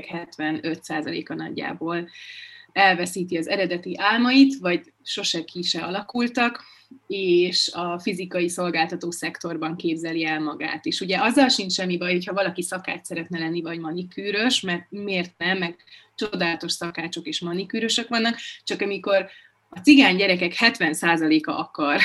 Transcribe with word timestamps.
gyerekek 0.00 0.34
75%-a 0.36 1.34
nagyjából 1.34 2.08
elveszíti 2.72 3.36
az 3.36 3.48
eredeti 3.48 3.98
álmait, 3.98 4.58
vagy 4.58 4.92
sose 5.02 5.44
ki 5.44 5.62
se 5.62 5.80
alakultak, 5.80 6.64
és 7.06 7.70
a 7.72 7.98
fizikai 7.98 8.48
szolgáltató 8.48 9.10
szektorban 9.10 9.76
képzeli 9.76 10.24
el 10.24 10.40
magát. 10.40 10.84
És 10.84 11.00
ugye 11.00 11.18
azzal 11.20 11.48
sincs 11.48 11.72
semmi 11.72 11.96
baj, 11.96 12.12
hogyha 12.12 12.32
valaki 12.32 12.62
szakács 12.62 13.04
szeretne 13.04 13.38
lenni, 13.38 13.60
vagy 13.60 13.78
manikűrös, 13.78 14.60
mert 14.60 14.90
miért 14.90 15.32
nem, 15.38 15.58
meg 15.58 15.76
csodálatos 16.14 16.72
szakácsok 16.72 17.26
és 17.26 17.40
manikűrösök 17.40 18.08
vannak, 18.08 18.36
csak 18.64 18.80
amikor 18.80 19.28
a 19.72 19.78
cigány 19.78 20.16
gyerekek 20.16 20.54
70%-a 20.58 21.50
akar 21.50 22.00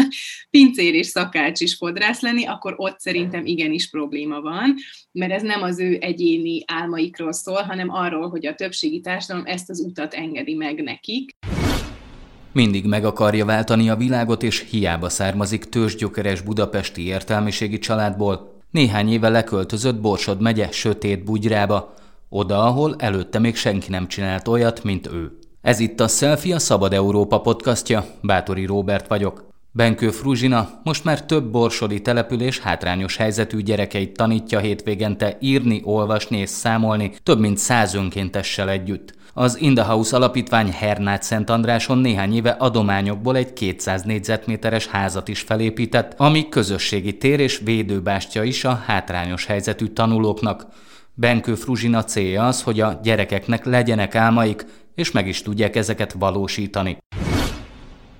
pincér 0.50 0.94
és 0.94 1.06
szakács 1.06 1.60
is 1.60 1.74
fodrász 1.74 2.20
lenni, 2.20 2.44
akkor 2.44 2.74
ott 2.76 3.00
szerintem 3.00 3.46
igenis 3.46 3.90
probléma 3.90 4.40
van, 4.40 4.74
mert 5.12 5.32
ez 5.32 5.42
nem 5.42 5.62
az 5.62 5.78
ő 5.78 5.96
egyéni 6.00 6.62
álmaikról 6.66 7.32
szól, 7.32 7.62
hanem 7.62 7.90
arról, 7.90 8.28
hogy 8.28 8.46
a 8.46 8.54
többségi 8.54 9.00
társadalom 9.00 9.46
ezt 9.46 9.70
az 9.70 9.80
utat 9.80 10.14
engedi 10.14 10.54
meg 10.54 10.82
nekik. 10.82 11.30
Mindig 12.52 12.84
meg 12.84 13.04
akarja 13.04 13.44
váltani 13.44 13.88
a 13.88 13.96
világot, 13.96 14.42
és 14.42 14.66
hiába 14.70 15.08
származik 15.08 15.64
tőzsgyökeres 15.64 16.40
budapesti 16.40 17.06
értelmiségi 17.06 17.78
családból. 17.78 18.62
Néhány 18.70 19.12
éve 19.12 19.28
leköltözött 19.28 20.00
Borsod 20.00 20.40
megye 20.40 20.70
sötét 20.70 21.24
bugyrába, 21.24 21.94
oda, 22.28 22.64
ahol 22.64 22.94
előtte 22.98 23.38
még 23.38 23.56
senki 23.56 23.90
nem 23.90 24.08
csinált 24.08 24.48
olyat, 24.48 24.84
mint 24.84 25.06
ő. 25.06 25.38
Ez 25.64 25.78
itt 25.80 26.00
a 26.00 26.08
Selfie, 26.08 26.54
a 26.54 26.58
Szabad 26.58 26.92
Európa 26.92 27.40
podcastja, 27.40 28.04
Bátori 28.22 28.66
Róbert 28.66 29.08
vagyok. 29.08 29.48
Benkő 29.72 30.10
Fruzsina 30.10 30.80
most 30.82 31.04
már 31.04 31.24
több 31.24 31.50
borsodi 31.50 32.02
település 32.02 32.58
hátrányos 32.58 33.16
helyzetű 33.16 33.60
gyerekeit 33.60 34.16
tanítja 34.16 34.58
hétvégente 34.58 35.36
írni, 35.40 35.80
olvasni 35.84 36.38
és 36.38 36.48
számolni 36.48 37.12
több 37.22 37.40
mint 37.40 37.58
száz 37.58 37.94
önkéntessel 37.94 38.70
együtt. 38.70 39.14
Az 39.34 39.60
In 39.60 39.78
alapítvány 40.10 40.70
Hernát 40.70 41.22
Szent 41.22 41.50
Andráson 41.50 41.98
néhány 41.98 42.34
éve 42.34 42.50
adományokból 42.50 43.36
egy 43.36 43.52
200 43.52 44.02
négyzetméteres 44.02 44.86
házat 44.86 45.28
is 45.28 45.40
felépített, 45.40 46.14
ami 46.16 46.48
közösségi 46.48 47.18
tér 47.18 47.40
és 47.40 47.60
védőbástya 47.64 48.42
is 48.42 48.64
a 48.64 48.82
hátrányos 48.86 49.46
helyzetű 49.46 49.86
tanulóknak. 49.86 50.66
Benkő 51.14 51.54
Fruzsina 51.54 52.04
célja 52.04 52.46
az, 52.46 52.62
hogy 52.62 52.80
a 52.80 53.00
gyerekeknek 53.02 53.64
legyenek 53.64 54.14
álmaik, 54.14 54.64
és 54.94 55.10
meg 55.10 55.26
is 55.26 55.42
tudják 55.42 55.76
ezeket 55.76 56.12
valósítani. 56.12 56.98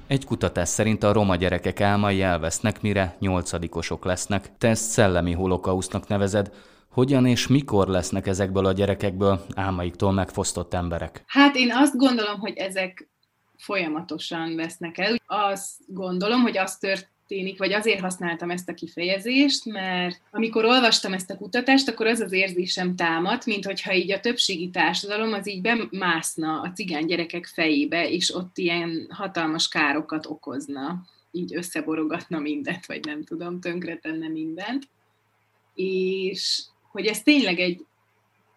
Egy 0.06 0.24
kutatás 0.24 0.68
szerint 0.68 1.02
a 1.02 1.12
roma 1.12 1.36
gyerekek 1.36 1.80
álmai 1.80 2.22
elvesznek, 2.22 2.82
mire 2.82 3.16
nyolcadikosok 3.18 4.04
lesznek. 4.04 4.56
Te 4.58 4.68
ezt 4.68 4.90
szellemi 4.90 5.32
holokausznak 5.32 6.08
nevezed. 6.08 6.50
Hogyan 6.88 7.26
és 7.26 7.46
mikor 7.46 7.88
lesznek 7.88 8.26
ezekből 8.26 8.66
a 8.66 8.72
gyerekekből 8.72 9.44
álmaiktól 9.54 10.12
megfosztott 10.12 10.74
emberek? 10.74 11.24
Hát 11.26 11.56
én 11.56 11.72
azt 11.72 11.96
gondolom, 11.96 12.40
hogy 12.40 12.56
ezek 12.56 13.08
folyamatosan 13.56 14.56
vesznek 14.56 14.98
el. 14.98 15.16
Azt 15.26 15.70
gondolom, 15.86 16.40
hogy 16.40 16.58
az 16.58 16.76
tört, 16.76 17.13
történik, 17.28 17.58
vagy 17.58 17.72
azért 17.72 18.00
használtam 18.00 18.50
ezt 18.50 18.68
a 18.68 18.74
kifejezést, 18.74 19.64
mert 19.64 20.20
amikor 20.30 20.64
olvastam 20.64 21.12
ezt 21.12 21.30
a 21.30 21.36
kutatást, 21.36 21.88
akkor 21.88 22.06
az 22.06 22.20
az 22.20 22.32
érzésem 22.32 22.96
támadt, 22.96 23.46
mint 23.46 23.64
hogyha 23.64 23.94
így 23.94 24.12
a 24.12 24.20
többségi 24.20 24.70
társadalom 24.70 25.32
az 25.32 25.48
így 25.48 25.60
bemászna 25.60 26.60
a 26.60 26.72
cigány 26.72 27.06
gyerekek 27.06 27.46
fejébe, 27.46 28.08
és 28.10 28.34
ott 28.34 28.58
ilyen 28.58 29.06
hatalmas 29.10 29.68
károkat 29.68 30.26
okozna, 30.26 31.04
így 31.30 31.56
összeborogatna 31.56 32.38
mindent, 32.38 32.86
vagy 32.86 33.04
nem 33.04 33.24
tudom, 33.24 33.60
tönkretenne 33.60 34.28
mindent. 34.28 34.88
És 35.74 36.62
hogy 36.90 37.06
ez 37.06 37.22
tényleg 37.22 37.58
egy 37.58 37.84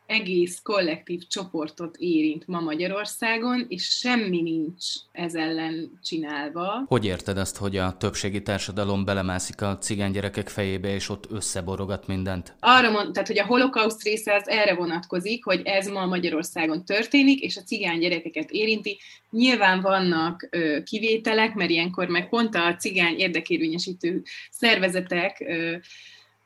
egész 0.07 0.59
kollektív 0.63 1.27
csoportot 1.27 1.95
érint 1.97 2.47
ma 2.47 2.59
Magyarországon, 2.59 3.65
és 3.67 3.83
semmi 3.83 4.41
nincs 4.41 4.85
ez 5.11 5.35
ellen 5.35 5.99
csinálva. 6.03 6.83
Hogy 6.87 7.05
érted 7.05 7.37
azt, 7.37 7.57
hogy 7.57 7.77
a 7.77 7.97
többségi 7.97 8.41
társadalom 8.41 9.05
belemászik 9.05 9.61
a 9.61 9.77
cigány 9.77 10.11
gyerekek 10.11 10.49
fejébe, 10.49 10.93
és 10.93 11.09
ott 11.09 11.31
összeborogat 11.31 12.07
mindent? 12.07 12.55
Arra 12.59 12.91
mond, 12.91 13.13
tehát, 13.13 13.27
hogy 13.27 13.39
a 13.39 13.45
holokauszt 13.45 14.03
része 14.03 14.33
az 14.33 14.47
erre 14.47 14.75
vonatkozik, 14.75 15.43
hogy 15.43 15.61
ez 15.63 15.87
ma 15.87 16.05
Magyarországon 16.05 16.85
történik, 16.85 17.41
és 17.41 17.57
a 17.57 17.61
cigány 17.61 17.99
gyerekeket 17.99 18.51
érinti. 18.51 18.97
Nyilván 19.29 19.81
vannak 19.81 20.47
ö, 20.51 20.83
kivételek, 20.83 21.53
mert 21.53 21.69
ilyenkor 21.69 22.07
meg 22.07 22.29
pont 22.29 22.55
a 22.55 22.75
cigány 22.75 23.17
érdekérvényesítő 23.17 24.23
szervezetek 24.49 25.43
ö, 25.47 25.75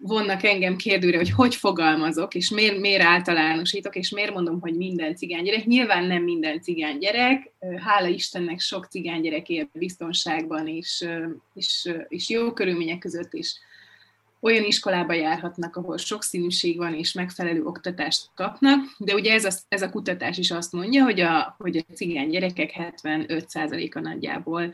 vonnak 0.04 0.44
engem 0.44 0.76
kérdőre, 0.76 1.18
hogy 1.18 1.32
hogy 1.32 1.56
fogalmazok, 1.56 2.36
és 2.36 2.50
miért, 2.50 2.80
miért 2.80 3.04
általánosítok, 3.04 3.96
és 3.96 4.10
miért 4.10 4.34
mondom, 4.34 4.60
hogy 4.60 4.76
minden 4.76 5.16
cigány 5.16 5.44
gyerek. 5.44 5.66
Nyilván 5.66 6.06
nem 6.06 6.24
minden 6.24 6.62
cigány 6.62 6.98
gyerek, 6.98 7.52
hála 7.78 8.08
Istennek 8.08 8.60
sok 8.60 8.86
cigány 8.86 9.22
gyerek 9.22 9.50
él 9.50 9.70
biztonságban, 9.74 10.68
és, 10.68 11.08
és, 11.54 11.90
és 12.08 12.30
jó 12.30 12.54
körülmények 12.54 12.98
között 12.98 13.34
is 13.34 13.56
olyan 14.40 14.64
iskolába 14.64 15.14
járhatnak, 15.14 15.76
ahol 15.76 15.98
sokszínűség 15.98 16.78
van, 16.78 16.94
és 16.94 17.14
megfelelő 17.14 17.64
oktatást 17.64 18.30
kapnak, 18.36 18.80
de 18.98 19.14
ugye 19.14 19.34
ez 19.34 19.46
a, 19.46 19.52
ez 19.70 19.82
a 19.82 19.90
kutatás 19.90 20.38
is 20.38 20.52
azt 20.52 20.72
mondja, 20.72 21.04
hogy 21.04 21.20
a, 21.20 21.56
hogy 21.58 21.78
a 21.78 21.94
cigány 21.94 22.30
gyerekek 22.30 22.72
75%-a 22.78 24.00
nagyjából 24.00 24.74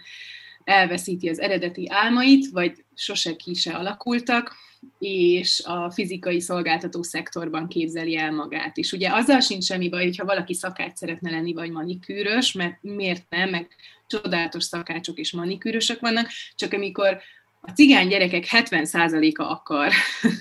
elveszíti 0.63 1.29
az 1.29 1.39
eredeti 1.39 1.87
álmait, 1.89 2.49
vagy 2.49 2.83
sose 2.95 3.35
ki 3.35 3.53
se 3.53 3.73
alakultak, 3.73 4.55
és 4.99 5.61
a 5.65 5.91
fizikai 5.91 6.39
szolgáltató 6.39 7.03
szektorban 7.03 7.67
képzeli 7.67 8.17
el 8.17 8.31
magát. 8.31 8.77
És 8.77 8.91
ugye 8.91 9.09
azzal 9.13 9.39
sincs 9.39 9.63
semmi 9.63 9.89
baj, 9.89 10.03
hogyha 10.03 10.25
valaki 10.25 10.53
szakács 10.53 10.97
szeretne 10.97 11.29
lenni, 11.29 11.53
vagy 11.53 11.71
manikűrös, 11.71 12.51
mert 12.51 12.77
miért 12.81 13.25
nem, 13.29 13.49
meg 13.49 13.67
csodálatos 14.07 14.63
szakácsok 14.63 15.17
és 15.17 15.31
manikűrösök 15.31 15.99
vannak, 15.99 16.29
csak 16.55 16.73
amikor 16.73 17.21
a 17.61 17.71
cigány 17.71 18.07
gyerekek 18.07 18.45
70%-a 18.49 19.43
akar 19.43 19.91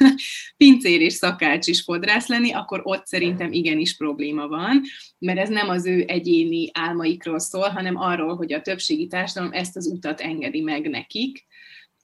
pincér 0.57 1.01
és 1.01 1.13
szakács 1.13 1.67
is 1.67 1.83
fodrász 1.83 2.27
lenni, 2.27 2.53
akkor 2.53 2.81
ott 2.85 3.07
szerintem 3.07 3.53
igenis 3.53 3.97
probléma 3.97 4.47
van, 4.49 4.83
mert 5.19 5.39
ez 5.39 5.49
nem 5.49 5.69
az 5.69 5.87
ő 5.87 6.05
egyéni 6.07 6.71
álmaikról 6.73 7.39
szól, 7.39 7.69
hanem 7.69 7.97
arról, 7.97 8.37
hogy 8.37 8.53
a 8.53 8.61
többségi 8.61 9.07
társadalom 9.07 9.53
ezt 9.53 9.77
az 9.77 9.87
utat 9.87 10.21
engedi 10.21 10.61
meg 10.61 10.89
nekik, 10.89 11.47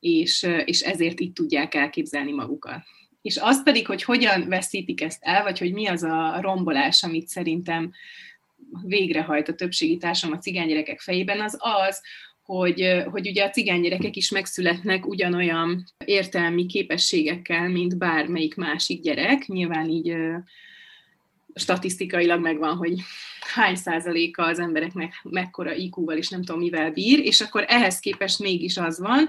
és, 0.02 0.46
és 0.64 0.80
ezért 0.80 1.20
itt 1.20 1.34
tudják 1.34 1.74
elképzelni 1.74 2.32
magukat. 2.32 2.82
És 3.22 3.36
az 3.36 3.62
pedig, 3.62 3.86
hogy 3.86 4.02
hogyan 4.02 4.48
veszítik 4.48 5.02
ezt 5.02 5.18
el, 5.20 5.42
vagy 5.42 5.58
hogy 5.58 5.72
mi 5.72 5.86
az 5.86 6.02
a 6.02 6.38
rombolás, 6.40 7.02
amit 7.02 7.28
szerintem 7.28 7.92
végrehajt 8.84 9.48
a 9.48 9.54
többségi 9.54 9.96
társadalom 9.96 10.38
a 10.38 10.42
cigánygyerekek 10.42 11.00
fejében, 11.00 11.40
az 11.40 11.56
az, 11.58 12.02
hogy, 12.42 13.02
hogy 13.10 13.28
ugye 13.28 13.44
a 13.44 13.50
cigánygyerekek 13.50 14.16
is 14.16 14.30
megszületnek 14.30 15.06
ugyanolyan 15.06 15.84
értelmi 16.04 16.66
képességekkel, 16.66 17.68
mint 17.68 17.98
bármelyik 17.98 18.54
másik 18.54 19.02
gyerek. 19.02 19.46
Nyilván 19.46 19.88
így 19.88 20.16
statisztikailag 21.54 22.40
megvan, 22.40 22.76
hogy 22.76 23.00
hány 23.54 23.74
százaléka 23.74 24.44
az 24.44 24.58
embereknek 24.58 25.12
mekkora 25.22 25.74
IQ-val 25.74 26.16
és 26.16 26.28
nem 26.28 26.42
tudom 26.42 26.60
mivel 26.60 26.90
bír, 26.90 27.18
és 27.18 27.40
akkor 27.40 27.64
ehhez 27.68 27.98
képest 27.98 28.38
mégis 28.38 28.76
az 28.76 29.00
van, 29.00 29.28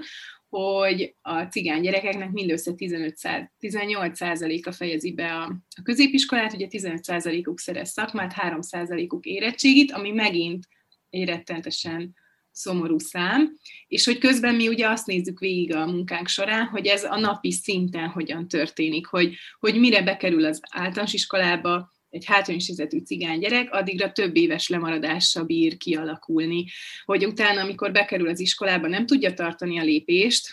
hogy 0.54 1.14
a 1.22 1.42
cigány 1.42 1.80
gyerekeknek 1.80 2.30
mindössze 2.30 2.72
15 2.72 3.14
18%-a 3.60 4.72
fejezi 4.72 5.12
be 5.12 5.32
a, 5.32 5.42
a 5.76 5.82
középiskolát, 5.82 6.52
ugye 6.52 6.66
15%-uk 6.70 7.58
szerez 7.58 7.90
szakmát, 7.90 8.34
3%-uk 8.36 9.24
érettségit, 9.24 9.92
ami 9.92 10.10
megint 10.10 10.64
egy 11.10 11.24
rettentesen 11.24 12.14
szomorú 12.50 12.98
szám, 12.98 13.56
és 13.88 14.04
hogy 14.04 14.18
közben 14.18 14.54
mi 14.54 14.68
ugye 14.68 14.88
azt 14.88 15.06
nézzük 15.06 15.38
végig 15.38 15.74
a 15.74 15.86
munkánk 15.86 16.28
során, 16.28 16.66
hogy 16.66 16.86
ez 16.86 17.04
a 17.04 17.18
napi 17.18 17.52
szinten 17.52 18.08
hogyan 18.08 18.48
történik, 18.48 19.06
hogy, 19.06 19.34
hogy 19.58 19.78
mire 19.80 20.02
bekerül 20.02 20.44
az 20.44 20.60
általános 20.70 21.12
iskolába, 21.12 21.93
egy 22.14 22.24
hátrányos 22.24 22.66
helyzetű 22.66 22.98
cigány 22.98 23.38
gyerek, 23.38 23.72
addigra 23.72 24.12
több 24.12 24.36
éves 24.36 24.68
lemaradással 24.68 25.44
bír 25.44 25.76
kialakulni. 25.76 26.64
Hogy 27.04 27.26
utána, 27.26 27.60
amikor 27.60 27.92
bekerül 27.92 28.28
az 28.28 28.40
iskolába, 28.40 28.88
nem 28.88 29.06
tudja 29.06 29.34
tartani 29.34 29.78
a 29.78 29.82
lépést, 29.82 30.48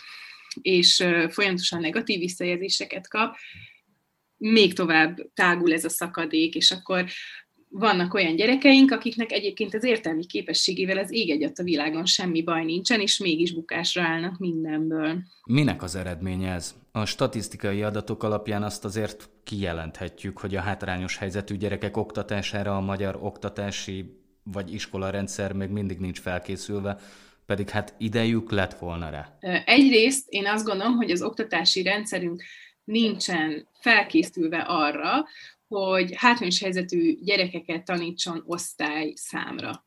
és 0.60 1.04
folyamatosan 1.28 1.80
negatív 1.80 2.18
visszajelzéseket 2.18 3.08
kap, 3.08 3.36
még 4.36 4.74
tovább 4.74 5.18
tágul 5.34 5.72
ez 5.72 5.84
a 5.84 5.88
szakadék, 5.88 6.54
és 6.54 6.70
akkor 6.70 7.04
vannak 7.68 8.14
olyan 8.14 8.36
gyerekeink, 8.36 8.90
akiknek 8.90 9.32
egyébként 9.32 9.74
az 9.74 9.84
értelmi 9.84 10.26
képességével 10.26 10.98
az 10.98 11.12
ég 11.12 11.30
egyet 11.30 11.58
a 11.58 11.62
világon 11.62 12.06
semmi 12.06 12.42
baj 12.42 12.64
nincsen, 12.64 13.00
és 13.00 13.18
mégis 13.18 13.52
bukásra 13.52 14.02
állnak 14.02 14.38
mindenből. 14.38 15.22
Minek 15.46 15.82
az 15.82 15.94
eredménye 15.94 16.52
ez? 16.52 16.74
A 16.94 17.04
statisztikai 17.04 17.82
adatok 17.82 18.22
alapján 18.22 18.62
azt 18.62 18.84
azért 18.84 19.28
kijelenthetjük, 19.44 20.38
hogy 20.38 20.56
a 20.56 20.60
hátrányos 20.60 21.16
helyzetű 21.16 21.56
gyerekek 21.56 21.96
oktatására 21.96 22.76
a 22.76 22.80
magyar 22.80 23.18
oktatási 23.20 24.20
vagy 24.42 24.74
iskolarendszer 24.74 25.52
még 25.52 25.68
mindig 25.68 25.98
nincs 25.98 26.20
felkészülve, 26.20 26.98
pedig 27.46 27.68
hát 27.68 27.94
idejük 27.98 28.50
lett 28.50 28.78
volna 28.78 29.10
rá. 29.10 29.38
Egyrészt 29.64 30.26
én 30.28 30.46
azt 30.46 30.64
gondolom, 30.64 30.96
hogy 30.96 31.10
az 31.10 31.22
oktatási 31.22 31.82
rendszerünk 31.82 32.42
nincsen 32.84 33.68
felkészülve 33.80 34.58
arra, 34.58 35.24
hogy 35.68 36.12
hátrányos 36.16 36.60
helyzetű 36.60 37.18
gyerekeket 37.22 37.84
tanítson 37.84 38.42
osztály 38.46 39.12
számra 39.14 39.84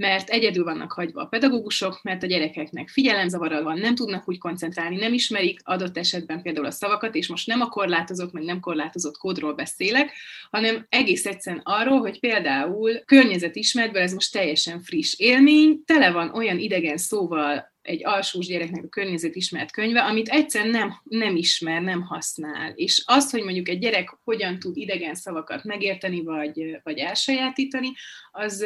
mert 0.00 0.28
egyedül 0.28 0.64
vannak 0.64 0.92
hagyva 0.92 1.20
a 1.20 1.26
pedagógusok, 1.26 2.02
mert 2.02 2.22
a 2.22 2.26
gyerekeknek 2.26 2.88
figyelemzavarral 2.88 3.62
van, 3.62 3.78
nem 3.78 3.94
tudnak 3.94 4.28
úgy 4.28 4.38
koncentrálni, 4.38 4.96
nem 4.96 5.12
ismerik 5.12 5.60
adott 5.64 5.96
esetben 5.96 6.42
például 6.42 6.66
a 6.66 6.70
szavakat, 6.70 7.14
és 7.14 7.28
most 7.28 7.46
nem 7.46 7.60
a 7.60 7.68
korlátozott, 7.68 8.32
meg 8.32 8.42
nem 8.42 8.60
korlátozott 8.60 9.16
kódról 9.16 9.54
beszélek, 9.54 10.12
hanem 10.50 10.86
egész 10.88 11.26
egyszerűen 11.26 11.62
arról, 11.64 11.98
hogy 11.98 12.20
például 12.20 13.04
környezetismeretből 13.04 14.02
ez 14.02 14.12
most 14.12 14.32
teljesen 14.32 14.80
friss 14.80 15.14
élmény, 15.18 15.84
tele 15.84 16.10
van 16.10 16.34
olyan 16.34 16.58
idegen 16.58 16.96
szóval, 16.96 17.72
egy 17.90 18.04
alsós 18.04 18.46
gyereknek 18.46 18.84
a 18.84 18.88
környezet 18.88 19.36
ismert 19.36 19.72
könyve, 19.72 20.00
amit 20.00 20.28
egyszer 20.28 20.66
nem, 20.66 20.94
nem 21.02 21.36
ismer, 21.36 21.82
nem 21.82 22.02
használ. 22.02 22.72
És 22.74 23.02
az, 23.06 23.30
hogy 23.30 23.42
mondjuk 23.42 23.68
egy 23.68 23.78
gyerek 23.78 24.16
hogyan 24.24 24.58
tud 24.58 24.76
idegen 24.76 25.14
szavakat 25.14 25.64
megérteni, 25.64 26.22
vagy, 26.22 26.80
vagy 26.82 26.98
elsajátítani, 26.98 27.92
az, 28.32 28.64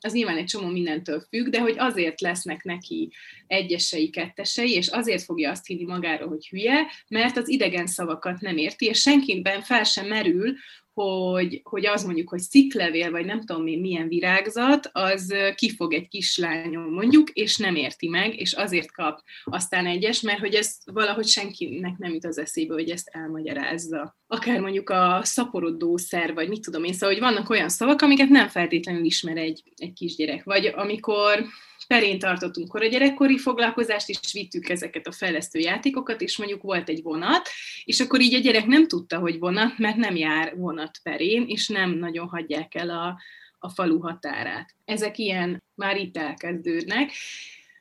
az 0.00 0.12
nyilván 0.12 0.36
egy 0.36 0.44
csomó 0.44 0.68
mindentől 0.68 1.20
függ, 1.28 1.48
de 1.48 1.60
hogy 1.60 1.74
azért 1.78 2.20
lesznek 2.20 2.62
neki 2.62 3.12
egyesei, 3.46 4.10
kettesei, 4.10 4.72
és 4.72 4.88
azért 4.88 5.22
fogja 5.22 5.50
azt 5.50 5.66
hinni 5.66 5.84
magáról, 5.84 6.28
hogy 6.28 6.48
hülye, 6.48 6.86
mert 7.08 7.36
az 7.36 7.48
idegen 7.48 7.86
szavakat 7.86 8.40
nem 8.40 8.56
érti, 8.56 8.86
és 8.86 9.00
senkiben 9.00 9.62
fel 9.62 9.84
sem 9.84 10.06
merül, 10.06 10.54
hogy, 10.94 11.60
hogy 11.64 11.86
az 11.86 12.04
mondjuk, 12.04 12.28
hogy 12.28 12.40
sziklevél, 12.40 13.10
vagy 13.10 13.24
nem 13.24 13.40
tudom 13.44 13.66
én 13.66 13.80
milyen 13.80 14.08
virágzat, 14.08 14.90
az 14.92 15.34
kifog 15.54 15.92
egy 15.92 16.08
kislányom 16.08 16.92
mondjuk, 16.92 17.30
és 17.30 17.56
nem 17.56 17.74
érti 17.74 18.08
meg, 18.08 18.40
és 18.40 18.52
azért 18.52 18.92
kap 18.92 19.20
aztán 19.44 19.86
egyes, 19.86 20.20
mert 20.20 20.38
hogy 20.38 20.54
ez 20.54 20.76
valahogy 20.84 21.26
senkinek 21.26 21.98
nem 21.98 22.12
jut 22.12 22.24
az 22.24 22.38
eszébe, 22.38 22.74
hogy 22.74 22.90
ezt 22.90 23.08
elmagyarázza. 23.12 24.16
Akár 24.26 24.60
mondjuk 24.60 24.90
a 24.90 25.20
szaporodószer, 25.22 26.34
vagy 26.34 26.48
mit 26.48 26.60
tudom 26.60 26.84
én, 26.84 26.92
szóval, 26.92 27.14
hogy 27.14 27.22
vannak 27.22 27.50
olyan 27.50 27.68
szavak, 27.68 28.02
amiket 28.02 28.28
nem 28.28 28.48
feltétlenül 28.48 29.04
ismer 29.04 29.36
egy, 29.36 29.62
egy 29.76 29.92
kisgyerek. 29.92 30.44
Vagy 30.44 30.66
amikor 30.66 31.44
terén 31.86 32.18
tartottunk 32.18 32.68
kora 32.68 32.86
gyerekkori 32.86 33.38
foglalkozást, 33.38 34.08
és 34.08 34.32
vittük 34.32 34.68
ezeket 34.68 35.06
a 35.06 35.12
fejlesztő 35.12 35.58
játékokat, 35.58 36.20
és 36.20 36.38
mondjuk 36.38 36.62
volt 36.62 36.88
egy 36.88 37.02
vonat, 37.02 37.48
és 37.84 38.00
akkor 38.00 38.20
így 38.20 38.34
a 38.34 38.38
gyerek 38.38 38.66
nem 38.66 38.88
tudta, 38.88 39.18
hogy 39.18 39.38
vonat, 39.38 39.78
mert 39.78 39.96
nem 39.96 40.16
jár 40.16 40.56
vonat 40.56 40.98
perén, 41.02 41.44
és 41.46 41.68
nem 41.68 41.90
nagyon 41.90 42.28
hagyják 42.28 42.74
el 42.74 42.90
a, 42.90 43.20
a 43.58 43.68
falu 43.68 44.00
határát. 44.00 44.74
Ezek 44.84 45.18
ilyen 45.18 45.62
már 45.74 45.96
itt 45.96 46.16
elkezdődnek. 46.16 47.12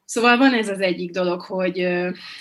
Szóval 0.06 0.38
van 0.38 0.54
ez 0.54 0.70
az 0.70 0.80
egyik 0.80 1.12
dolog, 1.12 1.42
hogy, 1.42 1.88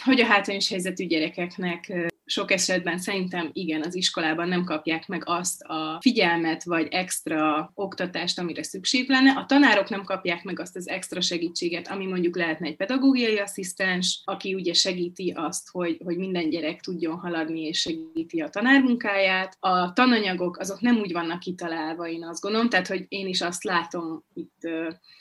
hogy 0.05 0.21
a 0.21 0.27
hátrányos 0.27 0.69
helyzetű 0.69 1.07
gyerekeknek 1.07 1.93
sok 2.31 2.51
esetben 2.51 2.99
szerintem 2.99 3.51
igen, 3.53 3.83
az 3.83 3.95
iskolában 3.95 4.49
nem 4.49 4.65
kapják 4.65 5.07
meg 5.07 5.23
azt 5.27 5.63
a 5.63 5.99
figyelmet 6.01 6.65
vagy 6.65 6.89
extra 6.91 7.71
oktatást, 7.75 8.39
amire 8.39 8.63
szükség 8.63 9.09
lenne. 9.09 9.31
A 9.31 9.47
tanárok 9.47 9.89
nem 9.89 10.05
kapják 10.05 10.45
meg 10.45 10.61
azt 10.61 10.77
az 10.77 10.89
extra 10.89 11.21
segítséget, 11.21 11.89
ami 11.89 12.07
mondjuk 12.07 12.37
lehetne 12.37 12.67
egy 12.67 12.77
pedagógiai 12.77 13.37
asszisztens, 13.37 14.23
aki 14.25 14.55
ugye 14.55 14.73
segíti 14.73 15.33
azt, 15.37 15.69
hogy, 15.71 16.01
hogy 16.05 16.17
minden 16.17 16.51
gyerek 16.51 16.81
tudjon 16.81 17.19
haladni 17.19 17.61
és 17.61 17.79
segíti 17.79 18.41
a 18.41 18.49
tanármunkáját. 18.49 19.57
A 19.61 19.93
tananyagok 19.93 20.59
azok 20.59 20.81
nem 20.81 20.97
úgy 20.97 21.13
vannak 21.13 21.39
kitalálva, 21.41 22.09
én 22.09 22.25
azt 22.25 22.41
gondolom, 22.41 22.69
tehát 22.69 22.87
hogy 22.87 23.05
én 23.09 23.27
is 23.27 23.41
azt 23.41 23.65
látom, 23.65 24.25
itt 24.35 24.69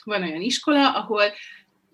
van 0.04 0.22
olyan 0.22 0.40
iskola, 0.40 0.92
ahol 0.92 1.24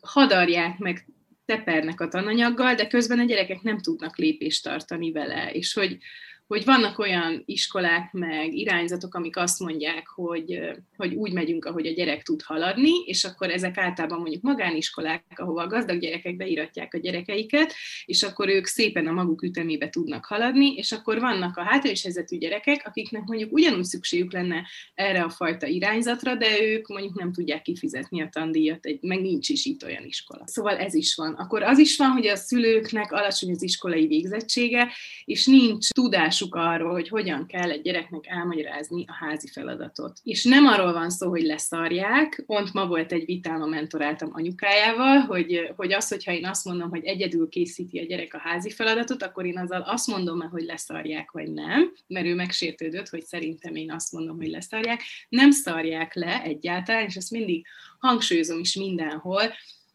hadarják 0.00 0.78
meg 0.78 1.06
tepernek 1.46 2.00
a 2.00 2.08
tananyaggal, 2.08 2.74
de 2.74 2.86
közben 2.86 3.18
a 3.18 3.24
gyerekek 3.24 3.62
nem 3.62 3.78
tudnak 3.78 4.16
lépést 4.16 4.64
tartani 4.64 5.12
vele, 5.12 5.50
és 5.52 5.72
hogy 5.72 5.98
hogy 6.46 6.64
vannak 6.64 6.98
olyan 6.98 7.42
iskolák 7.44 8.12
meg 8.12 8.54
irányzatok, 8.54 9.14
amik 9.14 9.36
azt 9.36 9.60
mondják, 9.60 10.06
hogy, 10.06 10.60
hogy 10.96 11.14
úgy 11.14 11.32
megyünk, 11.32 11.64
ahogy 11.64 11.86
a 11.86 11.92
gyerek 11.92 12.22
tud 12.22 12.42
haladni, 12.42 12.90
és 13.04 13.24
akkor 13.24 13.50
ezek 13.50 13.78
általában 13.78 14.18
mondjuk 14.18 14.42
magániskolák, 14.42 15.24
ahova 15.34 15.62
a 15.62 15.66
gazdag 15.66 15.98
gyerekek 15.98 16.36
beíratják 16.36 16.94
a 16.94 16.98
gyerekeiket, 16.98 17.74
és 18.04 18.22
akkor 18.22 18.48
ők 18.48 18.66
szépen 18.66 19.06
a 19.06 19.12
maguk 19.12 19.42
ütemébe 19.42 19.88
tudnak 19.88 20.24
haladni, 20.24 20.74
és 20.74 20.92
akkor 20.92 21.20
vannak 21.20 21.56
a 21.56 21.62
hátrányos 21.62 22.02
helyzetű 22.02 22.38
gyerekek, 22.38 22.82
akiknek 22.84 23.24
mondjuk 23.24 23.52
ugyanúgy 23.52 23.84
szükségük 23.84 24.32
lenne 24.32 24.66
erre 24.94 25.22
a 25.22 25.30
fajta 25.30 25.66
irányzatra, 25.66 26.34
de 26.34 26.62
ők 26.62 26.88
mondjuk 26.88 27.18
nem 27.18 27.32
tudják 27.32 27.62
kifizetni 27.62 28.22
a 28.22 28.28
tandíjat, 28.32 28.86
egy, 28.86 28.98
meg 29.02 29.20
nincs 29.20 29.48
is 29.48 29.64
itt 29.64 29.84
olyan 29.84 30.04
iskola. 30.04 30.42
Szóval 30.46 30.76
ez 30.76 30.94
is 30.94 31.14
van. 31.14 31.34
Akkor 31.34 31.62
az 31.62 31.78
is 31.78 31.96
van, 31.96 32.10
hogy 32.10 32.26
a 32.26 32.36
szülőknek 32.36 33.12
alacsony 33.12 33.50
az 33.50 33.62
iskolai 33.62 34.06
végzettsége, 34.06 34.92
és 35.24 35.46
nincs 35.46 35.88
tudás 35.88 36.35
tudásuk 36.36 36.54
arról, 36.54 36.92
hogy 36.92 37.08
hogyan 37.08 37.46
kell 37.46 37.70
egy 37.70 37.82
gyereknek 37.82 38.26
elmagyarázni 38.26 39.04
a 39.06 39.12
házi 39.24 39.48
feladatot. 39.48 40.20
És 40.22 40.44
nem 40.44 40.66
arról 40.66 40.92
van 40.92 41.10
szó, 41.10 41.28
hogy 41.28 41.42
leszarják, 41.42 42.42
pont 42.46 42.72
ma 42.72 42.86
volt 42.86 43.12
egy 43.12 43.24
vitám, 43.24 43.62
a 43.62 43.66
mentoráltam 43.66 44.30
anyukájával, 44.32 45.18
hogy, 45.18 45.72
hogy 45.76 45.92
az, 45.92 46.08
hogyha 46.08 46.32
én 46.32 46.46
azt 46.46 46.64
mondom, 46.64 46.90
hogy 46.90 47.04
egyedül 47.04 47.48
készíti 47.48 47.98
a 47.98 48.04
gyerek 48.04 48.34
a 48.34 48.38
házi 48.38 48.70
feladatot, 48.70 49.22
akkor 49.22 49.46
én 49.46 49.58
azzal 49.58 49.80
azt 49.80 50.06
mondom 50.06 50.40
hogy 50.40 50.62
leszarják, 50.62 51.30
vagy 51.30 51.52
nem, 51.52 51.92
mert 52.06 52.26
ő 52.26 52.34
megsértődött, 52.34 53.08
hogy 53.08 53.22
szerintem 53.22 53.74
én 53.74 53.92
azt 53.92 54.12
mondom, 54.12 54.36
hogy 54.36 54.48
leszarják. 54.48 55.02
Nem 55.28 55.50
szarják 55.50 56.14
le 56.14 56.42
egyáltalán, 56.42 57.04
és 57.04 57.14
ezt 57.14 57.30
mindig 57.30 57.66
hangsúlyozom 57.98 58.58
is 58.58 58.74
mindenhol, 58.74 59.42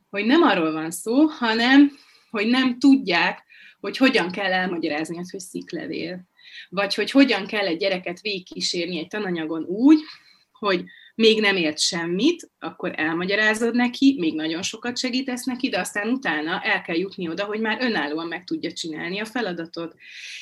hogy 0.09 0.25
nem 0.25 0.41
arról 0.41 0.71
van 0.71 0.91
szó, 0.91 1.25
hanem 1.25 1.91
hogy 2.29 2.47
nem 2.47 2.79
tudják, 2.79 3.43
hogy 3.81 3.97
hogyan 3.97 4.31
kell 4.31 4.51
elmagyarázni 4.51 5.17
azt, 5.17 5.31
hogy 5.31 5.39
sziklevél 5.39 6.29
vagy 6.69 6.95
hogy 6.95 7.11
hogyan 7.11 7.45
kell 7.45 7.65
egy 7.65 7.77
gyereket 7.77 8.21
végigkísérni 8.21 8.97
egy 8.97 9.07
tananyagon 9.07 9.63
úgy, 9.63 9.99
hogy 10.51 10.83
még 11.15 11.39
nem 11.39 11.55
ért 11.55 11.79
semmit, 11.79 12.49
akkor 12.59 12.93
elmagyarázod 12.95 13.75
neki, 13.75 14.15
még 14.19 14.35
nagyon 14.35 14.61
sokat 14.61 14.97
segítesz 14.97 15.43
neki, 15.43 15.69
de 15.69 15.79
aztán 15.79 16.09
utána 16.09 16.61
el 16.61 16.81
kell 16.81 16.95
jutni 16.95 17.29
oda, 17.29 17.43
hogy 17.43 17.59
már 17.59 17.77
önállóan 17.81 18.27
meg 18.27 18.43
tudja 18.43 18.71
csinálni 18.71 19.19
a 19.19 19.25
feladatot. 19.25 19.95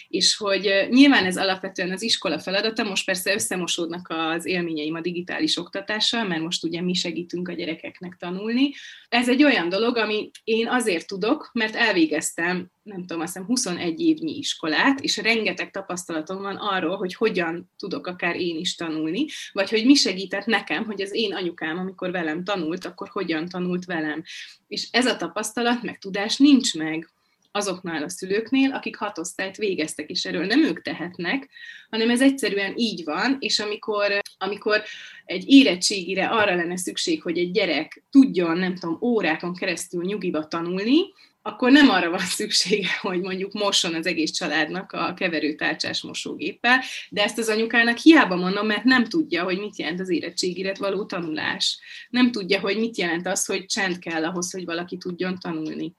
És 0.08 0.38
hogy 0.38 0.88
nyilván 0.90 1.26
ez 1.26 1.38
alapvetően 1.38 1.92
az 1.92 2.02
iskola 2.02 2.40
feladata, 2.40 2.84
most 2.84 3.06
persze 3.06 3.34
összemosódnak 3.34 4.08
az 4.10 4.46
élményeim 4.46 4.96
a 4.96 5.02
digitális 5.02 5.58
oktatással, 5.58 6.24
mert 6.24 6.42
most 6.42 6.64
ugye 6.64 6.82
mi 6.82 6.94
segítünk 6.94 7.48
a 7.48 7.54
gyerekeknek 7.54 8.16
tanulni. 8.20 8.72
Ez 9.10 9.30
egy 9.30 9.44
olyan 9.44 9.70
dolog, 9.70 9.98
ami 9.98 10.32
én 10.44 10.68
azért 10.68 11.08
tudok, 11.08 11.50
mert 11.54 11.76
elvégeztem 11.76 12.72
nem 12.90 13.00
tudom, 13.00 13.22
azt 13.22 13.34
hiszem 13.34 13.48
21 13.48 14.00
évnyi 14.00 14.38
iskolát, 14.38 15.00
és 15.00 15.18
rengeteg 15.18 15.72
tapasztalatom 15.72 16.42
van 16.42 16.56
arról, 16.56 16.98
hogy 16.98 17.14
hogyan 17.14 17.72
tudok 17.78 18.08
akár 18.08 18.36
én 18.36 18.58
is 18.58 18.76
tanulni, 18.76 19.26
vagy 19.52 19.70
hogy 19.70 19.86
mi 19.86 19.94
segített 19.94 20.46
nekem, 20.46 20.86
hogy 20.86 21.02
az 21.02 21.14
én 21.14 21.34
anyukám, 21.34 21.78
amikor 21.78 22.12
velem 22.12 22.44
tanult, 22.44 22.86
akkor 22.86 23.10
hogyan 23.10 23.48
tanult 23.48 23.86
velem. 23.86 24.24
És 24.68 24.88
ez 24.92 25.06
a 25.06 25.18
tapasztalat, 25.18 25.84
meg 25.84 25.98
tudás 25.98 26.38
nincs 26.38 26.76
meg 26.76 27.10
azoknál 27.52 28.04
a 28.04 28.10
szülőknél, 28.10 28.72
akik 28.72 28.96
hat 28.96 29.18
osztályt 29.18 29.58
végeztek, 29.58 30.10
és 30.10 30.26
erről 30.26 30.46
nem 30.46 30.64
ők 30.64 30.82
tehetnek, 30.82 31.50
hanem 31.90 32.10
ez 32.10 32.22
egyszerűen 32.22 32.74
így 32.76 33.04
van, 33.04 33.38
és 33.40 33.60
amikor, 33.60 34.20
amikor 34.38 34.82
egy 35.26 35.44
érettségire 35.48 36.28
arra 36.28 36.56
lenne 36.56 36.78
szükség, 36.78 37.22
hogy 37.22 37.38
egy 37.38 37.52
gyerek 37.52 38.04
tudjon, 38.10 38.58
nem 38.58 38.76
tudom, 38.76 38.98
órákon 39.02 39.56
keresztül 39.56 40.04
nyugiba 40.04 40.48
tanulni, 40.48 41.00
akkor 41.42 41.72
nem 41.72 41.90
arra 41.90 42.10
van 42.10 42.26
szüksége, 42.40 42.98
hogy 43.02 43.20
mondjuk 43.22 43.54
mosson 43.54 43.94
az 43.94 44.06
egész 44.06 44.32
családnak 44.32 44.92
a 44.92 45.14
keverőtárcsás 45.14 46.02
mosógéppel, 46.02 46.80
de 47.10 47.24
ezt 47.24 47.38
az 47.38 47.48
anyukának 47.48 47.98
hiába 47.98 48.36
mondom, 48.36 48.68
mert 48.68 48.84
nem 48.84 49.06
tudja, 49.06 49.44
hogy 49.44 49.60
mit 49.60 49.78
jelent 49.78 50.00
az 50.00 50.10
érettségire 50.10 50.74
való 50.80 51.06
tanulás. 51.06 51.80
Nem 52.10 52.32
tudja, 52.32 52.60
hogy 52.60 52.78
mit 52.78 52.98
jelent 52.98 53.28
az, 53.28 53.46
hogy 53.46 53.66
csend 53.66 54.00
kell 54.00 54.26
ahhoz, 54.26 54.52
hogy 54.52 54.66
valaki 54.66 54.98
tudjon 54.98 55.40
tanulni. 55.40 55.96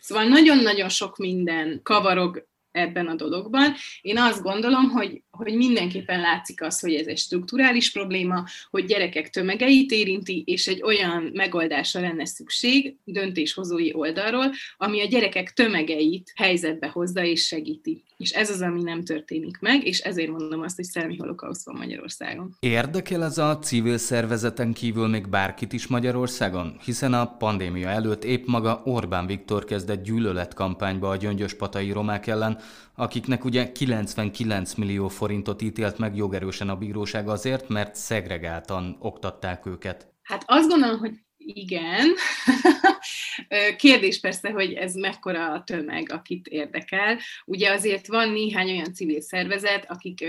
Szóval 0.00 0.24
nagyon-nagyon 0.24 0.88
sok 0.88 1.16
minden 1.16 1.80
kavarog 1.82 2.46
ebben 2.76 3.06
a 3.06 3.14
dologban. 3.14 3.74
Én 4.00 4.18
azt 4.18 4.42
gondolom, 4.42 4.90
hogy, 4.90 5.22
hogy 5.30 5.54
mindenképpen 5.54 6.20
látszik 6.20 6.62
az, 6.62 6.80
hogy 6.80 6.94
ez 6.94 7.06
egy 7.06 7.18
strukturális 7.18 7.92
probléma, 7.92 8.44
hogy 8.70 8.84
gyerekek 8.84 9.30
tömegeit 9.30 9.90
érinti, 9.90 10.42
és 10.46 10.66
egy 10.66 10.82
olyan 10.82 11.30
megoldásra 11.34 12.00
lenne 12.00 12.26
szükség 12.26 12.96
döntéshozói 13.04 13.94
oldalról, 13.94 14.52
ami 14.76 15.00
a 15.00 15.06
gyerekek 15.06 15.52
tömegeit 15.52 16.32
helyzetbe 16.34 16.88
hozza 16.88 17.24
és 17.24 17.46
segíti. 17.46 18.04
És 18.16 18.30
ez 18.30 18.50
az, 18.50 18.60
ami 18.60 18.82
nem 18.82 19.04
történik 19.04 19.58
meg, 19.60 19.86
és 19.86 19.98
ezért 19.98 20.30
mondom 20.30 20.60
azt, 20.60 20.76
hogy 20.76 20.84
szellemi 20.84 21.16
holokauszt 21.16 21.64
van 21.64 21.76
Magyarországon. 21.76 22.56
Érdekel 22.60 23.24
ez 23.24 23.38
a 23.38 23.58
civil 23.58 23.98
szervezeten 23.98 24.72
kívül 24.72 25.08
még 25.08 25.28
bárkit 25.28 25.72
is 25.72 25.86
Magyarországon? 25.86 26.76
Hiszen 26.84 27.14
a 27.14 27.26
pandémia 27.26 27.88
előtt 27.88 28.24
épp 28.24 28.46
maga 28.46 28.82
Orbán 28.84 29.26
Viktor 29.26 29.64
kezdett 29.64 30.04
gyűlöletkampányba 30.04 31.08
a 31.08 31.16
gyöngyös 31.16 31.54
patai 31.54 31.90
romák 31.90 32.26
ellen, 32.26 32.58
akiknek 32.94 33.44
ugye 33.44 33.72
99 33.72 34.74
millió 34.74 35.08
forintot 35.08 35.62
ítélt 35.62 35.98
meg 35.98 36.16
jogerősen 36.16 36.68
a 36.68 36.76
bíróság 36.76 37.28
azért, 37.28 37.68
mert 37.68 37.94
szegregáltan 37.94 38.96
oktatták 39.00 39.66
őket. 39.66 40.08
Hát 40.22 40.42
azt 40.46 40.68
gondolom, 40.68 40.98
hogy 40.98 41.12
igen. 41.36 42.14
Kérdés 43.76 44.20
persze, 44.20 44.50
hogy 44.50 44.72
ez 44.72 44.94
mekkora 44.94 45.52
a 45.52 45.62
tömeg, 45.64 46.12
akit 46.12 46.46
érdekel. 46.46 47.18
Ugye 47.44 47.70
azért 47.70 48.06
van 48.06 48.30
néhány 48.30 48.70
olyan 48.70 48.94
civil 48.94 49.20
szervezet, 49.20 49.90
akik 49.90 50.24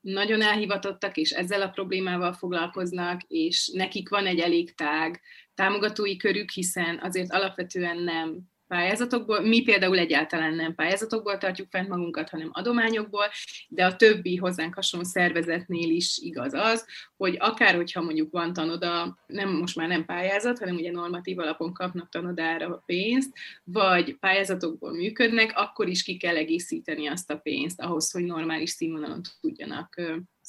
nagyon 0.00 0.42
elhivatottak, 0.42 1.16
és 1.16 1.30
ezzel 1.30 1.62
a 1.62 1.68
problémával 1.68 2.32
foglalkoznak, 2.32 3.22
és 3.22 3.70
nekik 3.74 4.08
van 4.08 4.26
egy 4.26 4.38
elég 4.38 4.74
tág 4.74 5.20
támogatói 5.54 6.16
körük, 6.16 6.50
hiszen 6.50 7.00
azért 7.02 7.32
alapvetően 7.32 7.98
nem 7.98 8.51
pályázatokból. 8.72 9.40
Mi 9.40 9.62
például 9.62 9.98
egyáltalán 9.98 10.54
nem 10.54 10.74
pályázatokból 10.74 11.38
tartjuk 11.38 11.68
fent 11.70 11.88
magunkat, 11.88 12.30
hanem 12.30 12.50
adományokból, 12.52 13.24
de 13.68 13.84
a 13.84 13.96
többi 13.96 14.36
hozzánk 14.36 14.74
hasonló 14.74 15.06
szervezetnél 15.06 15.90
is 15.90 16.18
igaz 16.18 16.54
az, 16.54 16.86
hogy 17.16 17.36
akár, 17.38 17.74
hogyha 17.74 18.02
mondjuk 18.02 18.30
van 18.30 18.52
tanoda, 18.52 19.18
nem 19.26 19.48
most 19.48 19.76
már 19.76 19.88
nem 19.88 20.04
pályázat, 20.04 20.58
hanem 20.58 20.74
ugye 20.74 20.90
normatív 20.90 21.38
alapon 21.38 21.72
kapnak 21.72 22.08
tanodára 22.08 22.82
pénzt, 22.86 23.32
vagy 23.64 24.18
pályázatokból 24.18 24.92
működnek, 24.92 25.52
akkor 25.54 25.88
is 25.88 26.02
ki 26.02 26.16
kell 26.16 26.36
egészíteni 26.36 27.06
azt 27.06 27.30
a 27.30 27.36
pénzt 27.36 27.80
ahhoz, 27.80 28.10
hogy 28.10 28.24
normális 28.24 28.70
színvonalon 28.70 29.20
tudjanak 29.40 30.00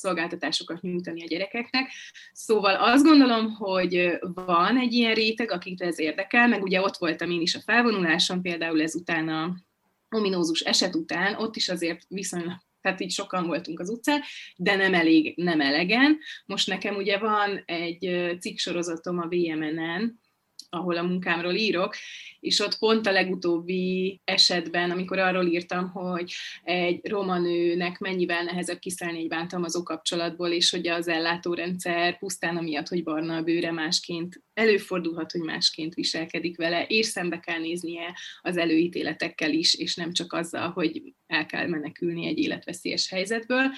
szolgáltatásokat 0.03 0.81
nyújtani 0.81 1.23
a 1.23 1.27
gyerekeknek. 1.27 1.91
Szóval 2.33 2.75
azt 2.75 3.03
gondolom, 3.03 3.53
hogy 3.53 4.19
van 4.33 4.77
egy 4.77 4.93
ilyen 4.93 5.13
réteg, 5.13 5.51
akit 5.51 5.81
ez 5.81 5.99
érdekel, 5.99 6.47
meg 6.47 6.63
ugye 6.63 6.81
ott 6.81 6.97
voltam 6.97 7.31
én 7.31 7.41
is 7.41 7.55
a 7.55 7.61
felvonuláson, 7.65 8.41
például 8.41 8.81
ezután 8.81 9.29
a 9.29 9.55
ominózus 10.09 10.59
eset 10.59 10.95
után, 10.95 11.35
ott 11.35 11.55
is 11.55 11.69
azért 11.69 12.01
viszonylag 12.07 12.57
tehát 12.81 13.01
így 13.01 13.11
sokan 13.11 13.47
voltunk 13.47 13.79
az 13.79 13.89
utcán, 13.89 14.21
de 14.55 14.75
nem 14.75 14.93
elég, 14.93 15.33
nem 15.35 15.61
elegen. 15.61 16.17
Most 16.45 16.67
nekem 16.67 16.95
ugye 16.95 17.17
van 17.17 17.63
egy 17.65 18.35
cikksorozatom 18.39 19.19
a 19.19 19.27
VMN-en, 19.27 20.19
ahol 20.73 20.97
a 20.97 21.03
munkámról 21.03 21.53
írok, 21.53 21.95
és 22.39 22.59
ott 22.59 22.77
pont 22.77 23.07
a 23.07 23.11
legutóbbi 23.11 24.21
esetben, 24.23 24.91
amikor 24.91 25.19
arról 25.19 25.45
írtam, 25.45 25.89
hogy 25.89 26.33
egy 26.63 27.07
roma 27.07 27.39
nőnek 27.39 27.99
mennyivel 27.99 28.43
nehezebb 28.43 28.79
kiszállni 28.79 29.19
egy 29.19 29.27
bántalmazó 29.27 29.83
kapcsolatból, 29.83 30.49
és 30.49 30.69
hogy 30.69 30.87
az 30.87 31.07
ellátórendszer 31.07 32.17
pusztán 32.17 32.57
amiatt, 32.57 32.87
hogy 32.87 33.03
barna 33.03 33.35
a 33.35 33.41
bőre 33.41 33.71
másként 33.71 34.41
előfordulhat, 34.53 35.31
hogy 35.31 35.41
másként 35.41 35.93
viselkedik 35.93 36.57
vele, 36.57 36.85
és 36.87 37.05
szembe 37.05 37.39
kell 37.39 37.59
néznie 37.59 38.17
az 38.41 38.57
előítéletekkel 38.57 39.51
is, 39.51 39.73
és 39.73 39.95
nem 39.95 40.13
csak 40.13 40.33
azzal, 40.33 40.69
hogy 40.69 41.01
el 41.27 41.45
kell 41.45 41.67
menekülni 41.67 42.27
egy 42.27 42.37
életveszélyes 42.37 43.09
helyzetből. 43.09 43.71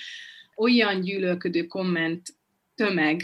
Olyan 0.56 1.02
gyűlölködő 1.02 1.66
komment 1.66 2.36
tömeg 2.76 3.24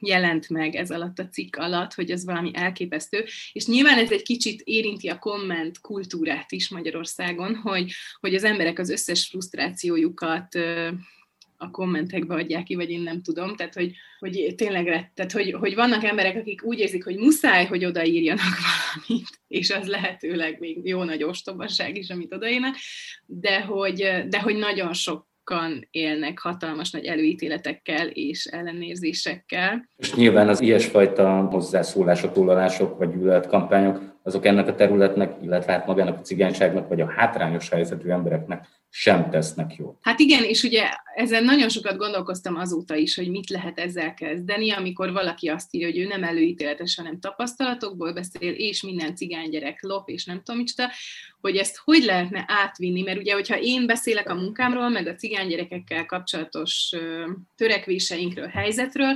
jelent 0.00 0.48
meg 0.48 0.74
ez 0.74 0.90
alatt 0.90 1.18
a 1.18 1.28
cikk 1.28 1.56
alatt, 1.56 1.94
hogy 1.94 2.10
ez 2.10 2.24
valami 2.24 2.50
elképesztő, 2.54 3.24
és 3.52 3.66
nyilván 3.66 3.98
ez 3.98 4.10
egy 4.10 4.22
kicsit 4.22 4.60
érinti 4.64 5.08
a 5.08 5.18
komment 5.18 5.80
kultúrát 5.80 6.52
is 6.52 6.68
Magyarországon, 6.68 7.54
hogy, 7.54 7.92
hogy 8.20 8.34
az 8.34 8.44
emberek 8.44 8.78
az 8.78 8.90
összes 8.90 9.26
frusztrációjukat 9.26 10.58
a 11.62 11.70
kommentekbe 11.70 12.34
adják 12.34 12.64
ki, 12.64 12.74
vagy 12.74 12.90
én 12.90 13.00
nem 13.00 13.22
tudom, 13.22 13.56
tehát 13.56 13.74
hogy, 13.74 13.94
hogy 14.18 14.54
tényleg, 14.56 15.12
tehát 15.14 15.32
hogy, 15.32 15.52
hogy 15.52 15.74
vannak 15.74 16.04
emberek, 16.04 16.36
akik 16.36 16.64
úgy 16.64 16.78
érzik, 16.78 17.04
hogy 17.04 17.16
muszáj, 17.16 17.66
hogy 17.66 17.84
odaírjanak 17.84 18.58
valamit, 18.66 19.40
és 19.48 19.70
az 19.70 19.86
lehetőleg 19.86 20.60
még 20.60 20.80
jó 20.84 21.04
nagy 21.04 21.22
ostobaság 21.22 21.96
is, 21.96 22.08
amit 22.10 22.34
odaírnak, 22.34 22.76
de 23.26 23.60
hogy, 23.60 23.96
de 24.28 24.40
hogy 24.40 24.56
nagyon 24.56 24.92
sok 24.92 25.29
sokan 25.44 25.88
élnek 25.90 26.38
hatalmas 26.38 26.90
nagy 26.90 27.04
előítéletekkel 27.04 28.06
és 28.06 28.44
ellenérzésekkel. 28.44 29.88
És 29.96 30.14
nyilván 30.14 30.48
az 30.48 30.60
ilyesfajta 30.60 31.48
hozzászólások, 31.50 32.32
túlalások 32.32 32.98
vagy 32.98 33.10
gyűlöletkampányok 33.10 34.09
azok 34.22 34.44
ennek 34.44 34.68
a 34.68 34.74
területnek, 34.74 35.36
illetve 35.42 35.72
hát 35.72 35.86
magának 35.86 36.18
a 36.18 36.22
cigányságnak, 36.22 36.88
vagy 36.88 37.00
a 37.00 37.10
hátrányos 37.10 37.68
helyzetű 37.68 38.08
embereknek 38.08 38.66
sem 38.92 39.30
tesznek 39.30 39.76
jót. 39.76 39.98
Hát 40.00 40.18
igen, 40.18 40.44
és 40.44 40.62
ugye 40.62 40.88
ezen 41.14 41.44
nagyon 41.44 41.68
sokat 41.68 41.96
gondolkoztam 41.96 42.56
azóta 42.56 42.94
is, 42.94 43.16
hogy 43.16 43.30
mit 43.30 43.50
lehet 43.50 43.78
ezzel 43.78 44.14
kezdeni, 44.14 44.70
amikor 44.70 45.12
valaki 45.12 45.48
azt 45.48 45.74
írja, 45.74 45.88
hogy 45.88 45.98
ő 45.98 46.06
nem 46.06 46.24
előítéletes, 46.24 46.96
hanem 46.96 47.20
tapasztalatokból 47.20 48.12
beszél, 48.12 48.52
és 48.52 48.82
minden 48.82 49.14
cigánygyerek 49.16 49.82
lop, 49.82 50.08
és 50.08 50.24
nem 50.24 50.42
tudom 50.42 50.60
micsoda, 50.60 50.90
hogy 51.40 51.56
ezt 51.56 51.80
hogy 51.84 52.04
lehetne 52.04 52.44
átvinni, 52.46 53.02
mert 53.02 53.18
ugye, 53.18 53.32
hogyha 53.32 53.58
én 53.58 53.86
beszélek 53.86 54.30
a 54.30 54.34
munkámról, 54.34 54.88
meg 54.88 55.06
a 55.06 55.14
cigánygyerekekkel 55.14 56.06
kapcsolatos 56.06 56.92
törekvéseinkről, 57.56 58.46
helyzetről, 58.46 59.14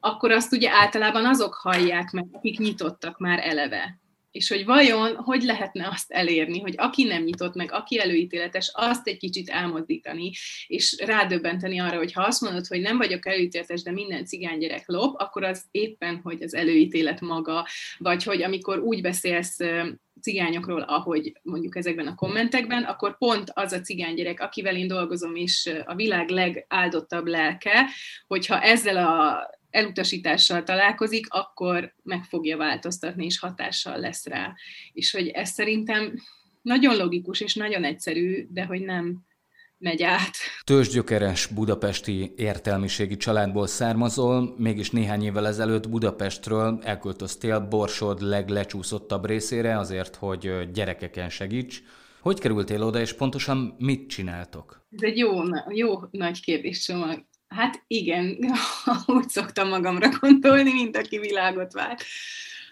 akkor 0.00 0.30
azt 0.30 0.52
ugye 0.52 0.70
általában 0.70 1.26
azok 1.26 1.54
hallják 1.54 2.10
meg, 2.10 2.26
akik 2.32 2.58
nyitottak 2.58 3.18
már 3.18 3.38
eleve 3.42 3.99
és 4.30 4.48
hogy 4.48 4.64
vajon 4.64 5.14
hogy 5.14 5.42
lehetne 5.42 5.88
azt 5.88 6.10
elérni, 6.10 6.60
hogy 6.60 6.74
aki 6.76 7.04
nem 7.04 7.22
nyitott 7.22 7.54
meg, 7.54 7.72
aki 7.72 8.00
előítéletes, 8.00 8.70
azt 8.74 9.06
egy 9.06 9.16
kicsit 9.16 9.48
elmozdítani, 9.48 10.32
és 10.66 11.02
rádöbbenteni 11.04 11.80
arra, 11.80 11.96
hogy 11.96 12.12
ha 12.12 12.22
azt 12.22 12.40
mondod, 12.40 12.66
hogy 12.66 12.80
nem 12.80 12.96
vagyok 12.96 13.26
előítéletes, 13.26 13.82
de 13.82 13.92
minden 13.92 14.24
cigánygyerek 14.24 14.88
lop, 14.88 15.20
akkor 15.20 15.44
az 15.44 15.64
éppen, 15.70 16.20
hogy 16.22 16.42
az 16.42 16.54
előítélet 16.54 17.20
maga, 17.20 17.66
vagy 17.98 18.24
hogy 18.24 18.42
amikor 18.42 18.78
úgy 18.78 19.00
beszélsz 19.00 19.58
cigányokról, 20.20 20.80
ahogy 20.80 21.32
mondjuk 21.42 21.76
ezekben 21.76 22.06
a 22.06 22.14
kommentekben, 22.14 22.82
akkor 22.82 23.18
pont 23.18 23.50
az 23.54 23.72
a 23.72 23.80
cigánygyerek, 23.80 24.40
akivel 24.40 24.76
én 24.76 24.86
dolgozom, 24.86 25.34
és 25.34 25.70
a 25.84 25.94
világ 25.94 26.28
legáldottabb 26.28 27.26
lelke, 27.26 27.86
hogyha 28.26 28.60
ezzel 28.60 28.96
a 28.96 29.40
elutasítással 29.70 30.62
találkozik, 30.62 31.26
akkor 31.28 31.94
meg 32.02 32.24
fogja 32.24 32.56
változtatni, 32.56 33.24
és 33.24 33.38
hatással 33.38 33.98
lesz 33.98 34.26
rá. 34.26 34.54
És 34.92 35.10
hogy 35.10 35.28
ez 35.28 35.50
szerintem 35.50 36.14
nagyon 36.62 36.96
logikus 36.96 37.40
és 37.40 37.54
nagyon 37.54 37.84
egyszerű, 37.84 38.46
de 38.50 38.64
hogy 38.64 38.80
nem 38.80 39.28
megy 39.80 40.02
át. 40.02 40.36
Tőzsgyökeres 40.64 41.46
budapesti 41.46 42.32
értelmiségi 42.36 43.16
családból 43.16 43.66
származol, 43.66 44.54
mégis 44.58 44.90
néhány 44.90 45.22
évvel 45.22 45.46
ezelőtt 45.46 45.88
Budapestről 45.88 46.80
elköltöztél 46.82 47.60
Borsod 47.60 48.20
leglecsúszottabb 48.20 49.26
részére 49.26 49.78
azért, 49.78 50.16
hogy 50.16 50.70
gyerekeken 50.72 51.28
segíts. 51.28 51.82
Hogy 52.20 52.40
kerültél 52.40 52.82
oda, 52.82 53.00
és 53.00 53.12
pontosan 53.12 53.74
mit 53.78 54.08
csináltok? 54.08 54.86
Ez 54.90 55.02
egy 55.02 55.16
jó, 55.16 55.32
jó 55.68 55.98
nagy 56.10 56.40
kérdés 56.40 56.84
csomag. 56.84 57.24
Hát 57.54 57.84
igen, 57.86 58.38
úgy 59.06 59.28
szoktam 59.28 59.68
magamra 59.68 60.08
gondolni, 60.18 60.72
mint 60.72 60.96
aki 60.96 61.18
világot 61.18 61.72
vált. 61.72 62.04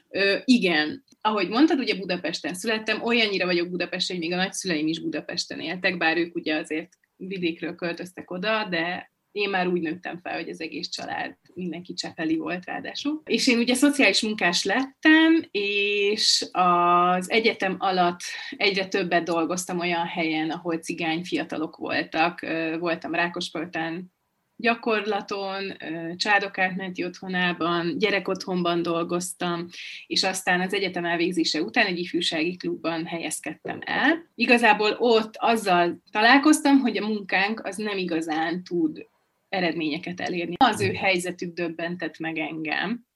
Ö, 0.08 0.36
igen, 0.44 1.04
ahogy 1.20 1.48
mondtad, 1.48 1.78
ugye 1.78 1.94
Budapesten 1.94 2.54
születtem, 2.54 3.02
olyannyira 3.02 3.46
vagyok 3.46 3.68
Budapesten, 3.68 4.16
hogy 4.16 4.26
még 4.28 4.34
a 4.34 4.40
nagyszüleim 4.40 4.86
is 4.86 5.00
Budapesten 5.00 5.60
éltek, 5.60 5.96
bár 5.96 6.16
ők 6.16 6.34
ugye 6.34 6.56
azért 6.56 6.92
vidékről 7.16 7.74
költöztek 7.74 8.30
oda, 8.30 8.66
de 8.70 9.12
én 9.32 9.50
már 9.50 9.66
úgy 9.66 9.80
nőttem 9.80 10.18
fel, 10.18 10.34
hogy 10.34 10.48
az 10.48 10.60
egész 10.60 10.88
család 10.88 11.36
mindenki 11.54 11.94
csepeli 11.94 12.36
volt 12.36 12.64
ráadásul. 12.64 13.22
És 13.24 13.46
én 13.46 13.58
ugye 13.58 13.74
szociális 13.74 14.22
munkás 14.22 14.64
lettem, 14.64 15.44
és 15.50 16.46
az 16.52 17.30
egyetem 17.30 17.76
alatt 17.78 18.20
egyre 18.56 18.86
többet 18.86 19.24
dolgoztam 19.24 19.78
olyan 19.78 20.06
helyen, 20.06 20.50
ahol 20.50 20.78
cigány 20.78 21.24
fiatalok 21.24 21.76
voltak. 21.76 22.40
Voltam 22.78 23.14
Rákospoltán 23.14 24.16
gyakorlaton, 24.60 25.76
csádok 26.16 26.58
átmenti 26.58 27.04
otthonában, 27.04 27.98
gyerekotthonban 27.98 28.82
dolgoztam, 28.82 29.66
és 30.06 30.22
aztán 30.22 30.60
az 30.60 30.74
egyetem 30.74 31.04
elvégzése 31.04 31.62
után 31.62 31.86
egy 31.86 31.98
ifjúsági 31.98 32.56
klubban 32.56 33.06
helyezkedtem 33.06 33.78
el. 33.84 34.30
Igazából 34.34 34.96
ott 34.98 35.34
azzal 35.36 36.02
találkoztam, 36.10 36.78
hogy 36.78 36.96
a 36.96 37.06
munkánk 37.06 37.66
az 37.66 37.76
nem 37.76 37.96
igazán 37.96 38.64
tud 38.64 39.06
eredményeket 39.48 40.20
elérni. 40.20 40.54
Az 40.58 40.80
ő 40.80 40.92
helyzetük 40.92 41.54
döbbentett 41.54 42.18
meg 42.18 42.38
engem, 42.38 43.06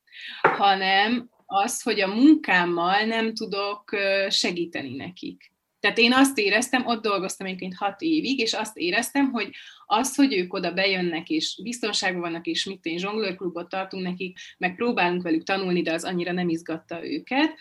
hanem 0.40 1.30
az, 1.46 1.82
hogy 1.82 2.00
a 2.00 2.14
munkámmal 2.14 3.04
nem 3.04 3.34
tudok 3.34 3.96
segíteni 4.28 4.96
nekik. 4.96 5.51
Tehát 5.82 5.98
én 5.98 6.12
azt 6.12 6.38
éreztem, 6.38 6.86
ott 6.86 7.02
dolgoztam 7.02 7.46
egyébként 7.46 7.76
hat 7.76 8.00
évig, 8.00 8.38
és 8.38 8.52
azt 8.52 8.76
éreztem, 8.76 9.30
hogy 9.30 9.50
az, 9.86 10.14
hogy 10.14 10.34
ők 10.34 10.54
oda 10.54 10.72
bejönnek, 10.72 11.28
és 11.28 11.60
biztonságban 11.62 12.20
vannak, 12.20 12.46
és 12.46 12.64
mit 12.64 12.84
én 12.84 12.98
zsonglőrklubot 12.98 13.68
tartunk 13.68 14.02
nekik, 14.02 14.38
meg 14.58 14.74
próbálunk 14.74 15.22
velük 15.22 15.42
tanulni, 15.42 15.82
de 15.82 15.92
az 15.92 16.04
annyira 16.04 16.32
nem 16.32 16.48
izgatta 16.48 17.06
őket, 17.06 17.58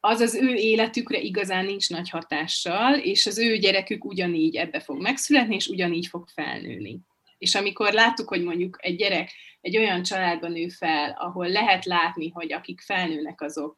az 0.00 0.20
az 0.20 0.34
ő 0.34 0.54
életükre 0.54 1.18
igazán 1.18 1.64
nincs 1.64 1.90
nagy 1.90 2.10
hatással, 2.10 2.94
és 2.94 3.26
az 3.26 3.38
ő 3.38 3.56
gyerekük 3.56 4.04
ugyanígy 4.04 4.56
ebbe 4.56 4.80
fog 4.80 5.00
megszületni, 5.00 5.54
és 5.54 5.66
ugyanígy 5.66 6.06
fog 6.06 6.28
felnőni. 6.28 7.00
És 7.38 7.54
amikor 7.54 7.92
láttuk, 7.92 8.28
hogy 8.28 8.42
mondjuk 8.42 8.78
egy 8.80 8.96
gyerek 8.96 9.30
egy 9.60 9.76
olyan 9.76 10.02
családban 10.02 10.52
nő 10.52 10.68
fel, 10.68 11.16
ahol 11.18 11.48
lehet 11.48 11.84
látni, 11.84 12.28
hogy 12.28 12.52
akik 12.52 12.80
felnőnek, 12.80 13.40
azok 13.40 13.76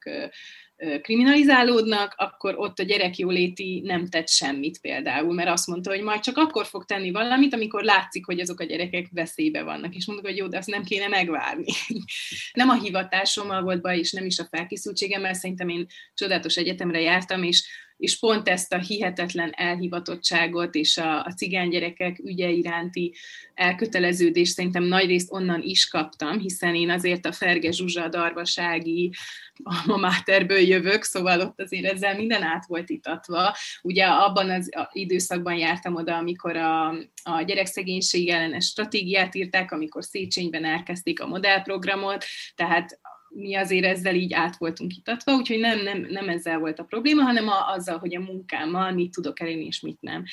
kriminalizálódnak, 1.03 2.15
akkor 2.17 2.55
ott 2.59 2.79
a 2.79 2.83
gyerek 2.83 3.17
jóléti 3.17 3.81
nem 3.85 4.09
tett 4.09 4.29
semmit 4.29 4.81
például, 4.81 5.35
mert 5.35 5.49
azt 5.49 5.67
mondta, 5.67 5.91
hogy 5.91 6.03
majd 6.03 6.21
csak 6.21 6.37
akkor 6.37 6.67
fog 6.67 6.85
tenni 6.85 7.11
valamit, 7.11 7.55
amikor 7.55 7.83
látszik, 7.83 8.27
hogy 8.27 8.41
azok 8.41 8.61
a 8.61 8.65
gyerekek 8.65 9.09
veszélybe 9.11 9.63
vannak. 9.63 9.95
És 9.95 10.07
mondjuk, 10.07 10.29
hogy 10.29 10.37
jó, 10.37 10.47
de 10.47 10.59
azt 10.59 10.71
nem 10.71 10.85
kéne 10.85 11.09
megvárni. 11.09 11.73
nem 12.53 12.69
a 12.69 12.81
hivatásommal 12.81 13.63
volt 13.63 13.81
baj, 13.81 13.99
és 13.99 14.13
nem 14.13 14.27
is 14.27 14.39
a 14.39 14.49
felkészültségemmel, 14.51 15.35
szerintem 15.35 15.69
én 15.69 15.87
csodálatos 16.15 16.57
egyetemre 16.57 17.01
jártam, 17.01 17.43
és 17.43 17.65
és 18.01 18.19
pont 18.19 18.49
ezt 18.49 18.73
a 18.73 18.79
hihetetlen 18.79 19.53
elhivatottságot 19.57 20.75
és 20.75 20.99
a, 20.99 21.25
a 21.25 21.33
cigány 21.37 21.69
gyerekek 21.69 22.19
ügye 22.19 22.49
iránti 22.49 23.15
elköteleződést 23.55 24.53
szerintem 24.53 24.83
nagyrészt 24.83 25.33
onnan 25.33 25.63
is 25.63 25.89
kaptam, 25.89 26.39
hiszen 26.39 26.75
én 26.75 26.91
azért 26.91 27.27
a 27.27 27.33
Ferge 27.33 27.71
Zsuzsa 27.71 28.09
darvasági 28.09 29.13
a 29.87 29.97
máterből 29.97 30.59
jövök, 30.59 31.03
szóval 31.03 31.41
ott 31.41 31.61
azért 31.61 31.93
ezzel 31.93 32.17
minden 32.17 32.43
át 32.43 32.67
volt 32.67 32.91
itatva. 32.91 33.55
Ugye 33.83 34.07
abban 34.07 34.51
az 34.51 34.71
időszakban 34.93 35.55
jártam 35.55 35.95
oda, 35.95 36.17
amikor 36.17 36.57
a, 36.57 36.89
a 37.23 37.43
gyerekszegénység 37.47 38.29
ellenes 38.29 38.67
stratégiát 38.67 39.35
írták, 39.35 39.73
amikor 39.73 40.05
Széchenyben 40.05 40.65
elkezdték 40.65 41.21
a 41.21 41.27
modellprogramot, 41.27 42.25
tehát 42.55 42.99
mi 43.33 43.55
azért 43.55 43.85
ezzel 43.85 44.15
így 44.15 44.33
át 44.33 44.57
voltunk 44.57 44.97
itatva, 44.97 45.35
úgyhogy 45.35 45.59
nem, 45.59 45.83
nem, 45.83 46.07
nem 46.11 46.29
ezzel 46.29 46.59
volt 46.59 46.79
a 46.79 46.85
probléma, 46.85 47.23
hanem 47.23 47.49
a, 47.49 47.73
azzal, 47.73 47.99
hogy 47.99 48.15
a 48.15 48.21
munkámmal 48.21 48.93
mit 48.93 49.11
tudok 49.11 49.41
elérni 49.41 49.65
és 49.65 49.81
mit 49.81 50.01
nem. 50.01 50.25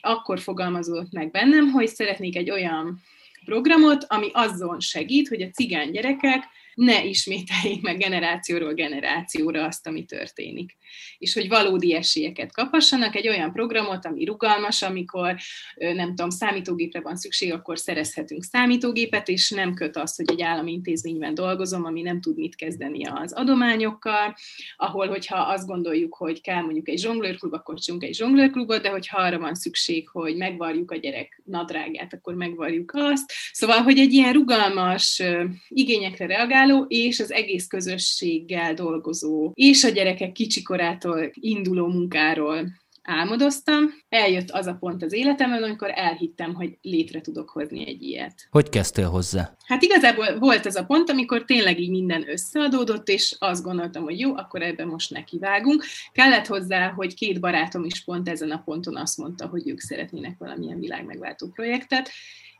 Akkor 0.00 0.40
fogalmazódott 0.40 1.12
meg 1.12 1.30
bennem, 1.30 1.70
hogy 1.70 1.88
szeretnék 1.88 2.36
egy 2.36 2.50
olyan 2.50 3.00
programot, 3.44 4.04
ami 4.08 4.28
azon 4.32 4.80
segít, 4.80 5.28
hogy 5.28 5.42
a 5.42 5.50
cigány 5.50 5.90
gyerekek 5.90 6.44
ne 6.74 7.04
ismételjék 7.04 7.82
meg 7.82 7.98
generációról 7.98 8.74
generációra 8.74 9.64
azt, 9.64 9.86
ami 9.86 10.04
történik. 10.04 10.76
És 11.18 11.34
hogy 11.34 11.48
valódi 11.48 11.94
esélyeket 11.94 12.52
kaphassanak, 12.52 13.14
egy 13.14 13.28
olyan 13.28 13.52
programot, 13.52 14.06
ami 14.06 14.24
rugalmas, 14.24 14.82
amikor 14.82 15.36
nem 15.74 16.08
tudom, 16.08 16.30
számítógépre 16.30 17.00
van 17.00 17.16
szükség, 17.16 17.52
akkor 17.52 17.78
szerezhetünk 17.78 18.42
számítógépet, 18.42 19.28
és 19.28 19.50
nem 19.50 19.74
köt 19.74 19.96
az, 19.96 20.16
hogy 20.16 20.30
egy 20.30 20.42
állami 20.42 20.72
intézményben 20.72 21.34
dolgozom, 21.34 21.84
ami 21.84 22.02
nem 22.02 22.20
tud 22.20 22.36
mit 22.36 22.54
kezdeni 22.54 23.06
az 23.06 23.32
adományokkal, 23.32 24.34
ahol, 24.76 25.08
hogyha 25.08 25.36
azt 25.36 25.66
gondoljuk, 25.66 26.14
hogy 26.14 26.40
kell 26.40 26.62
mondjuk 26.62 26.88
egy 26.88 26.98
zsonglőrklub, 26.98 27.52
akkor 27.52 27.78
csinálunk 27.78 28.08
egy 28.08 28.16
zsonglőrklubot, 28.16 28.82
de 28.82 28.88
hogyha 28.88 29.20
arra 29.20 29.38
van 29.38 29.54
szükség, 29.54 30.08
hogy 30.08 30.36
megvarjuk 30.36 30.90
a 30.90 30.96
gyerek 30.96 31.40
nadrágát, 31.44 32.12
akkor 32.14 32.34
megvarjuk 32.34 32.92
azt. 32.94 33.32
Szóval, 33.52 33.82
hogy 33.82 33.98
egy 33.98 34.12
ilyen 34.12 34.32
rugalmas 34.32 35.22
igényekre 35.68 36.26
reagál, 36.26 36.61
kiváló, 36.62 36.84
és 36.88 37.20
az 37.20 37.32
egész 37.32 37.66
közösséggel 37.66 38.74
dolgozó, 38.74 39.50
és 39.54 39.84
a 39.84 39.88
gyerekek 39.88 40.32
kicsikorától 40.32 41.30
induló 41.34 41.86
munkáról 41.86 42.80
álmodoztam. 43.02 43.82
Eljött 44.08 44.50
az 44.50 44.66
a 44.66 44.76
pont 44.80 45.02
az 45.02 45.12
életemben, 45.12 45.62
amikor 45.62 45.90
elhittem, 45.94 46.54
hogy 46.54 46.78
létre 46.82 47.20
tudok 47.20 47.50
hozni 47.50 47.86
egy 47.86 48.02
ilyet. 48.02 48.34
Hogy 48.50 48.68
kezdtél 48.68 49.08
hozzá? 49.08 49.56
Hát 49.64 49.82
igazából 49.82 50.38
volt 50.38 50.66
ez 50.66 50.76
a 50.76 50.84
pont, 50.84 51.10
amikor 51.10 51.44
tényleg 51.44 51.80
így 51.80 51.90
minden 51.90 52.28
összeadódott, 52.28 53.08
és 53.08 53.36
azt 53.38 53.62
gondoltam, 53.62 54.02
hogy 54.02 54.18
jó, 54.18 54.36
akkor 54.36 54.62
ebben 54.62 54.86
most 54.88 55.10
nekivágunk. 55.10 55.84
Kellett 56.12 56.46
hozzá, 56.46 56.88
hogy 56.88 57.14
két 57.14 57.40
barátom 57.40 57.84
is 57.84 58.04
pont 58.04 58.28
ezen 58.28 58.50
a 58.50 58.62
ponton 58.64 58.96
azt 58.96 59.18
mondta, 59.18 59.46
hogy 59.46 59.68
ők 59.68 59.80
szeretnének 59.80 60.38
valamilyen 60.38 60.80
világmegváltó 60.80 61.46
projektet, 61.46 62.10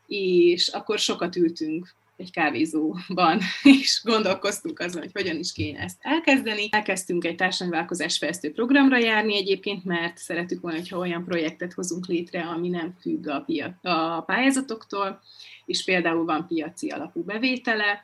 és 0.06 0.68
akkor 0.68 0.99
sokat 0.99 1.37
ültünk 1.37 1.94
egy 2.23 2.31
kávézóban, 2.31 3.41
és 3.79 4.00
gondolkoztunk 4.05 4.81
azon, 4.81 5.02
hogy 5.02 5.11
hogyan 5.12 5.38
is 5.38 5.52
kéne 5.52 5.79
ezt 5.79 5.99
elkezdeni. 6.00 6.69
Elkezdtünk 6.71 7.25
egy 7.25 7.37
társadalmi 7.37 7.87
fejlesztő 8.19 8.52
programra 8.52 8.99
járni 8.99 9.37
egyébként, 9.37 9.85
mert 9.85 10.19
szeretük 10.19 10.61
volna, 10.61 10.76
hogyha 10.76 10.99
olyan 10.99 11.25
projektet 11.25 11.73
hozunk 11.73 12.07
létre, 12.07 12.41
ami 12.41 12.69
nem 12.69 12.95
függ 13.00 13.26
a, 13.26 13.41
pia- 13.41 13.85
a 13.85 14.21
pályázatoktól, 14.26 15.21
és 15.67 15.85
például 15.85 16.25
van 16.25 16.47
piaci 16.47 16.88
alapú 16.88 17.23
bevétele, 17.23 18.02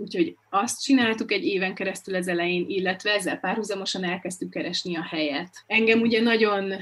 Úgyhogy 0.00 0.36
azt 0.50 0.82
csináltuk 0.82 1.32
egy 1.32 1.44
éven 1.44 1.74
keresztül 1.74 2.14
az 2.14 2.28
elején, 2.28 2.64
illetve 2.68 3.10
ezzel 3.10 3.38
párhuzamosan 3.38 4.04
elkezdtük 4.04 4.50
keresni 4.50 4.96
a 4.96 5.02
helyet. 5.02 5.50
Engem 5.66 6.00
ugye 6.00 6.20
nagyon 6.20 6.72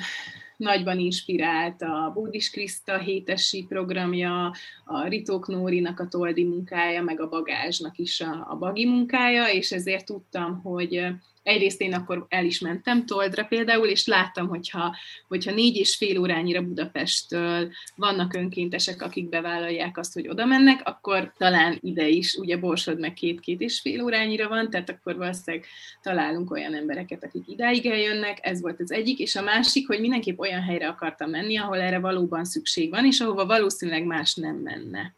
nagyban 0.59 0.99
inspirált 0.99 1.83
a 1.83 2.11
Bódis 2.15 2.51
Kriszta 2.51 2.99
hétesi 2.99 3.65
programja, 3.69 4.55
a 4.85 5.07
Ritók 5.09 5.49
Nórinak 5.49 6.01
a 6.01 6.09
toldi 6.09 6.45
munkája, 6.45 7.03
meg 7.03 7.21
a 7.21 7.29
bagázsnak 7.29 7.99
is 7.99 8.21
a, 8.21 8.47
a 8.51 8.57
bagi 8.57 8.87
munkája, 8.87 9.47
és 9.47 9.73
ezért 9.73 10.05
tudtam, 10.05 10.61
hogy 10.63 11.07
egyrészt 11.43 11.81
én 11.81 11.95
akkor 11.95 12.27
el 12.29 12.45
is 12.45 12.61
mentem 12.61 13.07
Toldra 13.07 13.45
például, 13.45 13.87
és 13.87 14.07
láttam, 14.07 14.49
hogyha, 14.49 14.97
hogyha 15.29 15.53
négy 15.53 15.77
és 15.77 15.97
fél 15.97 16.19
órányira 16.19 16.63
Budapesttől 16.63 17.73
vannak 17.97 18.35
önkéntesek, 18.35 19.03
akik 19.03 19.29
bevállalják 19.29 19.99
azt, 19.99 20.13
hogy 20.13 20.29
oda 20.29 20.45
mennek, 20.45 20.81
akkor 20.85 21.33
talán 21.37 21.79
ide 21.81 22.09
is, 22.09 22.35
ugye 22.35 22.57
Borsod 22.57 22.99
meg 22.99 23.13
két-két 23.13 23.61
és 23.61 23.81
fél 23.81 24.03
órányira 24.03 24.49
van, 24.49 24.71
tehát 24.71 24.91
akkor 24.91 25.17
valószínűleg 25.17 25.67
találunk 26.03 26.51
olyan 26.51 26.75
embereket, 26.75 27.25
akik 27.25 27.49
idáig 27.49 27.87
eljönnek, 27.87 28.39
ez 28.43 28.61
volt 28.61 28.81
az 28.81 28.93
egyik, 28.93 29.19
és 29.19 29.37
a 29.37 29.43
másik, 29.43 29.87
hogy 29.87 30.01
mindenképp 30.01 30.39
olyan 30.39 30.63
helyre 30.63 30.89
akartam 30.89 31.31
menni, 31.31 31.59
ahol 31.59 31.81
erre 31.81 31.99
valóban 31.99 32.45
szükség 32.45 32.91
van, 32.91 33.05
és 33.05 33.21
ahova 33.21 33.47
valószínűleg 33.47 34.05
más 34.05 34.35
nem 34.35 34.57
menne 34.57 35.17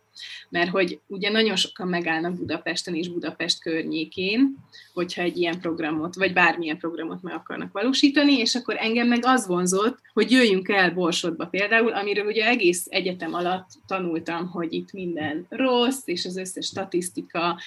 mert 0.48 0.70
hogy 0.70 1.00
ugye 1.06 1.30
nagyon 1.30 1.56
sokan 1.56 1.88
megállnak 1.88 2.35
Budapesten 2.35 2.94
és 2.94 3.09
Budapest 3.09 3.61
környékén, 3.61 4.56
hogyha 4.94 5.22
egy 5.22 5.37
ilyen 5.37 5.61
programot, 5.61 6.14
vagy 6.14 6.33
bármilyen 6.33 6.78
programot 6.78 7.22
meg 7.22 7.35
akarnak 7.35 7.72
valósítani, 7.72 8.33
és 8.33 8.54
akkor 8.54 8.76
engem 8.78 9.09
meg 9.09 9.20
az 9.22 9.46
vonzott, 9.46 9.98
hogy 10.12 10.30
jöjjünk 10.30 10.68
el 10.68 10.90
Borsodba 10.90 11.46
például, 11.46 11.92
amiről 11.92 12.26
ugye 12.26 12.46
egész 12.46 12.87
egyetem 12.88 13.35
alatt 13.35 13.68
tanultam, 13.87 14.48
hogy 14.48 14.72
itt 14.72 14.92
minden 14.92 15.46
rossz, 15.48 16.02
és 16.04 16.24
az 16.24 16.37
összes 16.37 16.66
statisztika 16.66 17.61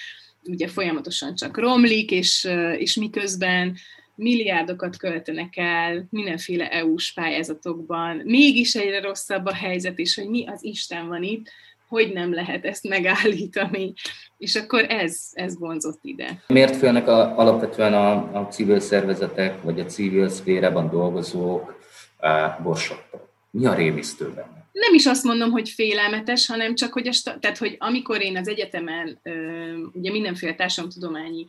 ugye 0.44 0.68
folyamatosan 0.68 1.34
csak 1.34 1.58
romlik, 1.58 2.10
és, 2.10 2.48
és 2.78 2.94
miközben 2.94 3.76
milliárdokat 4.14 4.96
költenek 4.96 5.56
el 5.56 6.06
mindenféle 6.10 6.70
EU-s 6.70 7.12
pályázatokban, 7.12 8.16
mégis 8.24 8.74
egyre 8.74 9.00
rosszabb 9.00 9.46
a 9.46 9.54
helyzet, 9.54 9.98
és 9.98 10.14
hogy 10.14 10.28
mi 10.28 10.46
az 10.46 10.64
Isten 10.64 11.08
van 11.08 11.22
itt, 11.22 11.50
hogy 11.94 12.12
nem 12.12 12.34
lehet 12.34 12.64
ezt 12.64 12.88
megállítani. 12.88 13.92
És 14.38 14.54
akkor 14.54 14.84
ez, 14.88 15.20
ez 15.32 15.58
vonzott 15.58 15.98
ide. 16.02 16.42
Miért 16.46 16.76
félnek 16.76 17.08
a, 17.08 17.38
alapvetően 17.38 17.94
a, 17.94 18.38
a 18.38 18.48
civil 18.48 18.80
szervezetek, 18.80 19.62
vagy 19.62 19.80
a 19.80 19.84
civil 19.84 20.28
szférában 20.28 20.90
dolgozók 20.90 21.78
a 22.18 22.62
borsoktól? 22.62 23.28
Mi 23.50 23.66
a 23.66 23.74
rémisztő 23.74 24.32
benne? 24.34 24.62
nem 24.74 24.94
is 24.94 25.06
azt 25.06 25.24
mondom, 25.24 25.50
hogy 25.50 25.68
félelmetes, 25.68 26.46
hanem 26.46 26.74
csak, 26.74 26.92
hogy, 26.92 27.08
a, 27.08 27.38
tehát, 27.40 27.58
hogy 27.58 27.76
amikor 27.78 28.22
én 28.22 28.36
az 28.36 28.48
egyetemen 28.48 29.20
ugye 29.92 30.10
mindenféle 30.10 30.54
társadalomtudományi, 30.54 31.46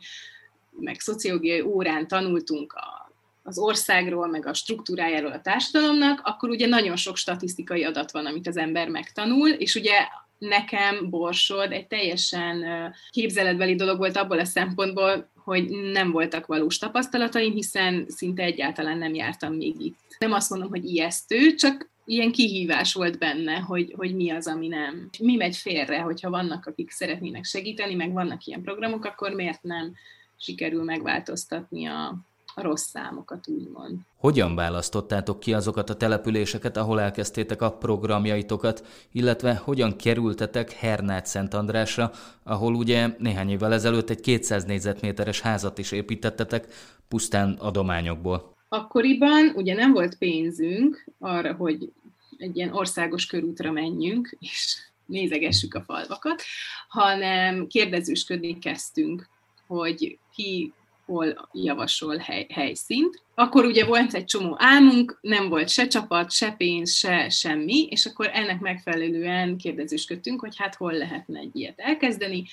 meg 0.80 1.00
szociológiai 1.00 1.60
órán 1.60 2.08
tanultunk 2.08 2.72
a, 2.72 3.12
az 3.42 3.58
országról, 3.58 4.26
meg 4.26 4.46
a 4.46 4.54
struktúrájáról 4.54 5.32
a 5.32 5.40
társadalomnak, 5.40 6.20
akkor 6.24 6.48
ugye 6.48 6.66
nagyon 6.66 6.96
sok 6.96 7.16
statisztikai 7.16 7.84
adat 7.84 8.10
van, 8.10 8.26
amit 8.26 8.46
az 8.46 8.56
ember 8.56 8.88
megtanul, 8.88 9.48
és 9.48 9.74
ugye 9.74 9.94
nekem 10.38 11.10
Borsod 11.10 11.72
egy 11.72 11.86
teljesen 11.86 12.64
képzeletbeli 13.10 13.74
dolog 13.74 13.98
volt 13.98 14.16
abból 14.16 14.38
a 14.38 14.44
szempontból, 14.44 15.30
hogy 15.36 15.68
nem 15.68 16.10
voltak 16.10 16.46
valós 16.46 16.78
tapasztalataim, 16.78 17.52
hiszen 17.52 18.04
szinte 18.08 18.42
egyáltalán 18.42 18.98
nem 18.98 19.14
jártam 19.14 19.54
még 19.54 19.80
itt. 19.80 19.98
Nem 20.18 20.32
azt 20.32 20.50
mondom, 20.50 20.68
hogy 20.68 20.84
ijesztő, 20.84 21.54
csak 21.54 21.90
ilyen 22.04 22.32
kihívás 22.32 22.92
volt 22.92 23.18
benne, 23.18 23.56
hogy, 23.56 23.94
hogy 23.96 24.14
mi 24.14 24.30
az, 24.30 24.46
ami 24.46 24.68
nem. 24.68 25.08
Mi 25.18 25.36
megy 25.36 25.56
félre, 25.56 25.98
hogyha 25.98 26.30
vannak, 26.30 26.66
akik 26.66 26.90
szeretnének 26.90 27.44
segíteni, 27.44 27.94
meg 27.94 28.12
vannak 28.12 28.44
ilyen 28.44 28.62
programok, 28.62 29.04
akkor 29.04 29.30
miért 29.30 29.62
nem 29.62 29.94
sikerül 30.38 30.82
megváltoztatni 30.84 31.86
a, 31.86 32.14
a 32.58 32.62
rossz 32.62 32.88
számokat, 32.88 33.48
úgymond. 33.48 33.98
Hogyan 34.16 34.54
választottátok 34.54 35.40
ki 35.40 35.54
azokat 35.54 35.90
a 35.90 35.96
településeket, 35.96 36.76
ahol 36.76 37.00
elkezdtétek 37.00 37.62
a 37.62 37.72
programjaitokat, 37.72 38.86
illetve 39.12 39.54
hogyan 39.54 39.96
kerültetek 39.96 40.72
Hernát 40.72 41.26
Szent 41.26 41.54
Andrásra, 41.54 42.10
ahol 42.42 42.74
ugye 42.74 43.08
néhány 43.18 43.50
évvel 43.50 43.72
ezelőtt 43.72 44.10
egy 44.10 44.20
200 44.20 44.64
négyzetméteres 44.64 45.40
házat 45.40 45.78
is 45.78 45.92
építettetek, 45.92 46.66
pusztán 47.08 47.52
adományokból? 47.52 48.54
Akkoriban 48.68 49.52
ugye 49.54 49.74
nem 49.74 49.92
volt 49.92 50.18
pénzünk 50.18 51.04
arra, 51.18 51.54
hogy 51.54 51.92
egy 52.36 52.56
ilyen 52.56 52.72
országos 52.72 53.26
körútra 53.26 53.72
menjünk, 53.72 54.36
és 54.38 54.76
nézegessük 55.06 55.74
a 55.74 55.82
falvakat, 55.82 56.42
hanem 56.88 57.66
kérdezősködni 57.66 58.58
kezdtünk, 58.58 59.28
hogy 59.66 60.18
ki 60.34 60.72
hol 61.06 61.48
javasol 61.52 62.16
hely, 62.16 62.46
helyszínt. 62.52 63.22
Akkor 63.34 63.64
ugye 63.64 63.84
volt 63.84 64.14
egy 64.14 64.24
csomó 64.24 64.56
álmunk, 64.58 65.18
nem 65.20 65.48
volt 65.48 65.68
se 65.68 65.86
csapat, 65.86 66.30
se 66.30 66.50
pénz, 66.50 66.94
se 66.94 67.28
semmi, 67.28 67.86
és 67.90 68.06
akkor 68.06 68.30
ennek 68.32 68.60
megfelelően 68.60 69.56
kérdezősködtünk, 69.56 70.40
hogy 70.40 70.56
hát 70.56 70.74
hol 70.74 70.92
lehetne 70.92 71.38
egy 71.38 71.56
ilyet 71.56 71.80
elkezdeni. 71.80 72.44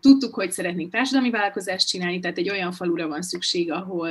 Tudtuk, 0.00 0.34
hogy 0.34 0.52
szeretnénk 0.52 0.90
társadalmi 0.90 1.30
vállalkozást 1.30 1.88
csinálni, 1.88 2.20
tehát 2.20 2.38
egy 2.38 2.50
olyan 2.50 2.72
falura 2.72 3.08
van 3.08 3.22
szükség, 3.22 3.72
ahol 3.72 4.10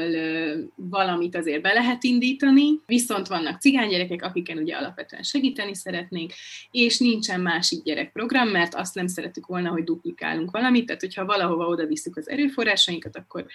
valamit 0.75 1.35
azért 1.35 1.61
be 1.61 1.73
lehet 1.73 2.03
indítani, 2.03 2.79
viszont 2.85 3.27
vannak 3.27 3.61
cigánygyerekek, 3.61 4.23
akiken 4.23 4.57
ugye 4.57 4.75
alapvetően 4.75 5.23
segíteni 5.23 5.75
szeretnénk, 5.75 6.31
és 6.71 6.99
nincsen 6.99 7.41
másik 7.41 7.83
gyerekprogram, 7.83 8.47
mert 8.47 8.75
azt 8.75 8.95
nem 8.95 9.07
szeretük 9.07 9.45
volna, 9.45 9.69
hogy 9.69 9.83
duplikálunk 9.83 10.51
valamit, 10.51 10.85
tehát 10.85 11.01
hogyha 11.01 11.25
valahova 11.25 11.67
oda 11.67 11.85
visszük 11.85 12.17
az 12.17 12.29
erőforrásainkat, 12.29 13.17
akkor 13.17 13.45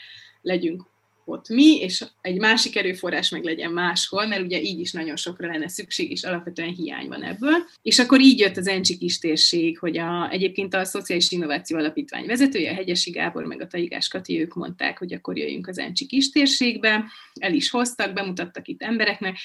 legyünk 0.43 0.83
ott 1.25 1.49
mi, 1.49 1.81
és 1.81 2.05
egy 2.21 2.39
másik 2.39 2.77
erőforrás 2.77 3.31
meg 3.31 3.45
legyen 3.45 3.73
máshol, 3.73 4.27
mert 4.27 4.43
ugye 4.43 4.61
így 4.61 4.81
is 4.81 4.93
nagyon 4.93 5.17
sokra 5.17 5.47
lenne 5.47 5.69
szükség, 5.69 6.11
és 6.11 6.23
alapvetően 6.23 6.75
hiány 6.75 7.09
van 7.09 7.23
ebből. 7.23 7.57
És 7.83 7.99
akkor 7.99 8.21
így 8.21 8.39
jött 8.39 8.57
az 8.57 8.69
Encsi 8.69 8.99
kis 8.99 9.19
térség, 9.19 9.79
hogy 9.79 9.99
a, 9.99 10.31
egyébként 10.31 10.75
a 10.75 10.85
Szociális 10.85 11.31
Innováció 11.31 11.79
Alapítvány 11.79 12.27
vezetője, 12.27 12.71
a 12.71 12.75
Hegyesi 12.75 13.11
Gábor, 13.11 13.45
meg 13.45 13.61
a 13.61 13.67
Taigás 13.67 14.09
Kati, 14.09 14.41
ők 14.41 14.55
mondták, 14.55 14.99
hogy 14.99 15.13
akkor 15.13 15.39
jöjjünk 15.39 15.69
az 15.69 15.79
Encsi 15.79 16.07
kis 16.07 16.31
térségbe, 16.31 17.05
el 17.41 17.53
is 17.53 17.71
hoztak, 17.71 18.13
bemutattak 18.13 18.69
itt 18.69 18.83
embereknek, 18.83 19.39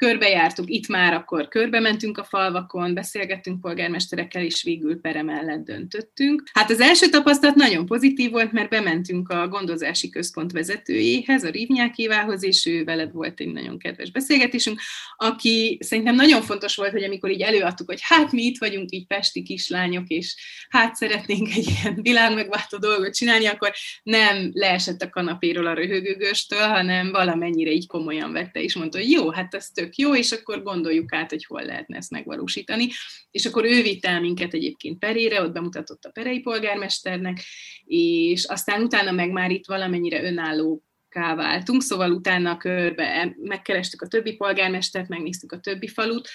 körbejártuk, 0.00 0.70
itt 0.70 0.88
már 0.88 1.12
akkor 1.12 1.48
körbe 1.48 1.80
mentünk 1.80 2.18
a 2.18 2.24
falvakon, 2.24 2.94
beszélgettünk 2.94 3.60
polgármesterekkel, 3.60 4.44
és 4.44 4.62
végül 4.62 5.00
pere 5.00 5.22
mellett 5.22 5.64
döntöttünk. 5.64 6.42
Hát 6.52 6.70
az 6.70 6.80
első 6.80 7.08
tapasztalat 7.08 7.54
nagyon 7.54 7.86
pozitív 7.86 8.30
volt, 8.30 8.52
mert 8.52 8.70
bementünk 8.70 9.28
a 9.28 9.48
gondozási 9.48 10.10
központ 10.10 10.52
vezetőjéhez, 10.52 11.44
a 11.44 11.50
Rivnyákévához, 11.50 12.44
és 12.44 12.66
ő 12.66 12.84
veled 12.84 13.12
volt 13.12 13.40
egy 13.40 13.52
nagyon 13.52 13.78
kedves 13.78 14.10
beszélgetésünk, 14.10 14.80
aki 15.16 15.78
szerintem 15.80 16.14
nagyon 16.14 16.42
fontos 16.42 16.76
volt, 16.76 16.90
hogy 16.90 17.04
amikor 17.04 17.30
így 17.30 17.42
előadtuk, 17.42 17.86
hogy 17.86 18.00
hát 18.02 18.32
mi 18.32 18.42
itt 18.42 18.58
vagyunk, 18.58 18.92
így 18.92 19.06
pesti 19.06 19.42
kislányok, 19.42 20.08
és 20.08 20.36
hát 20.68 20.94
szeretnénk 20.94 21.48
egy 21.48 21.68
ilyen 21.68 21.98
világmegváltó 22.02 22.78
dolgot 22.78 23.14
csinálni, 23.14 23.46
akkor 23.46 23.72
nem 24.02 24.50
leesett 24.52 25.02
a 25.02 25.10
kanapéról 25.10 25.66
a 25.66 25.74
röhögőgöstől, 25.74 26.66
hanem 26.68 27.10
valamennyire 27.10 27.70
így 27.70 27.86
komolyan 27.86 28.32
vette, 28.32 28.62
és 28.62 28.76
mondta, 28.76 28.98
hogy 28.98 29.10
jó, 29.10 29.30
hát 29.30 29.54
ez 29.54 29.66
tök 29.66 29.88
tök 29.90 29.98
jó, 29.98 30.16
és 30.16 30.32
akkor 30.32 30.62
gondoljuk 30.62 31.12
át, 31.12 31.30
hogy 31.30 31.44
hol 31.44 31.62
lehetne 31.62 31.96
ezt 31.96 32.10
megvalósítani. 32.10 32.88
És 33.30 33.46
akkor 33.46 33.64
ő 33.64 33.82
vitt 33.82 34.04
el 34.04 34.20
minket 34.20 34.54
egyébként 34.54 34.98
Perére, 34.98 35.42
ott 35.42 35.52
bemutatott 35.52 36.04
a 36.04 36.10
perei 36.10 36.40
polgármesternek, 36.40 37.40
és 37.84 38.44
aztán 38.44 38.82
utána 38.82 39.10
meg 39.10 39.30
már 39.30 39.50
itt 39.50 39.66
valamennyire 39.66 40.22
önálló 40.22 40.82
káváltunk, 41.08 41.82
szóval 41.82 42.12
utána 42.12 42.56
körbe 42.56 43.36
megkerestük 43.42 44.02
a 44.02 44.06
többi 44.06 44.36
polgármestert, 44.36 45.08
megnéztük 45.08 45.52
a 45.52 45.60
többi 45.60 45.88
falut, 45.88 46.28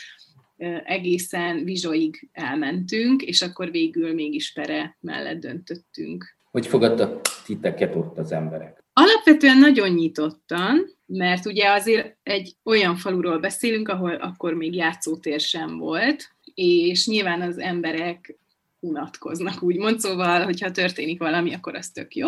egészen 0.83 1.63
Vizsoig 1.63 2.29
elmentünk, 2.31 3.21
és 3.21 3.41
akkor 3.41 3.71
végül 3.71 4.13
mégis 4.13 4.53
Pere 4.53 4.97
mellett 4.99 5.39
döntöttünk. 5.39 6.37
Hogy 6.51 6.67
fogadtak 6.67 7.21
titeket 7.45 7.95
ott 7.95 8.17
az 8.17 8.31
emberek? 8.31 8.84
Alapvetően 8.97 9.57
nagyon 9.57 9.89
nyitottan, 9.89 10.89
mert 11.05 11.45
ugye 11.45 11.69
azért 11.69 12.17
egy 12.23 12.55
olyan 12.63 12.95
faluról 12.95 13.39
beszélünk, 13.39 13.87
ahol 13.87 14.15
akkor 14.15 14.53
még 14.53 14.75
játszótér 14.75 15.39
sem 15.39 15.77
volt, 15.77 16.29
és 16.53 17.07
nyilván 17.07 17.41
az 17.41 17.57
emberek 17.57 18.37
unatkoznak, 18.79 19.63
úgymond, 19.63 19.99
szóval, 19.99 20.43
hogyha 20.43 20.71
történik 20.71 21.19
valami, 21.19 21.53
akkor 21.53 21.75
az 21.75 21.89
tök 21.89 22.15
jó. 22.15 22.27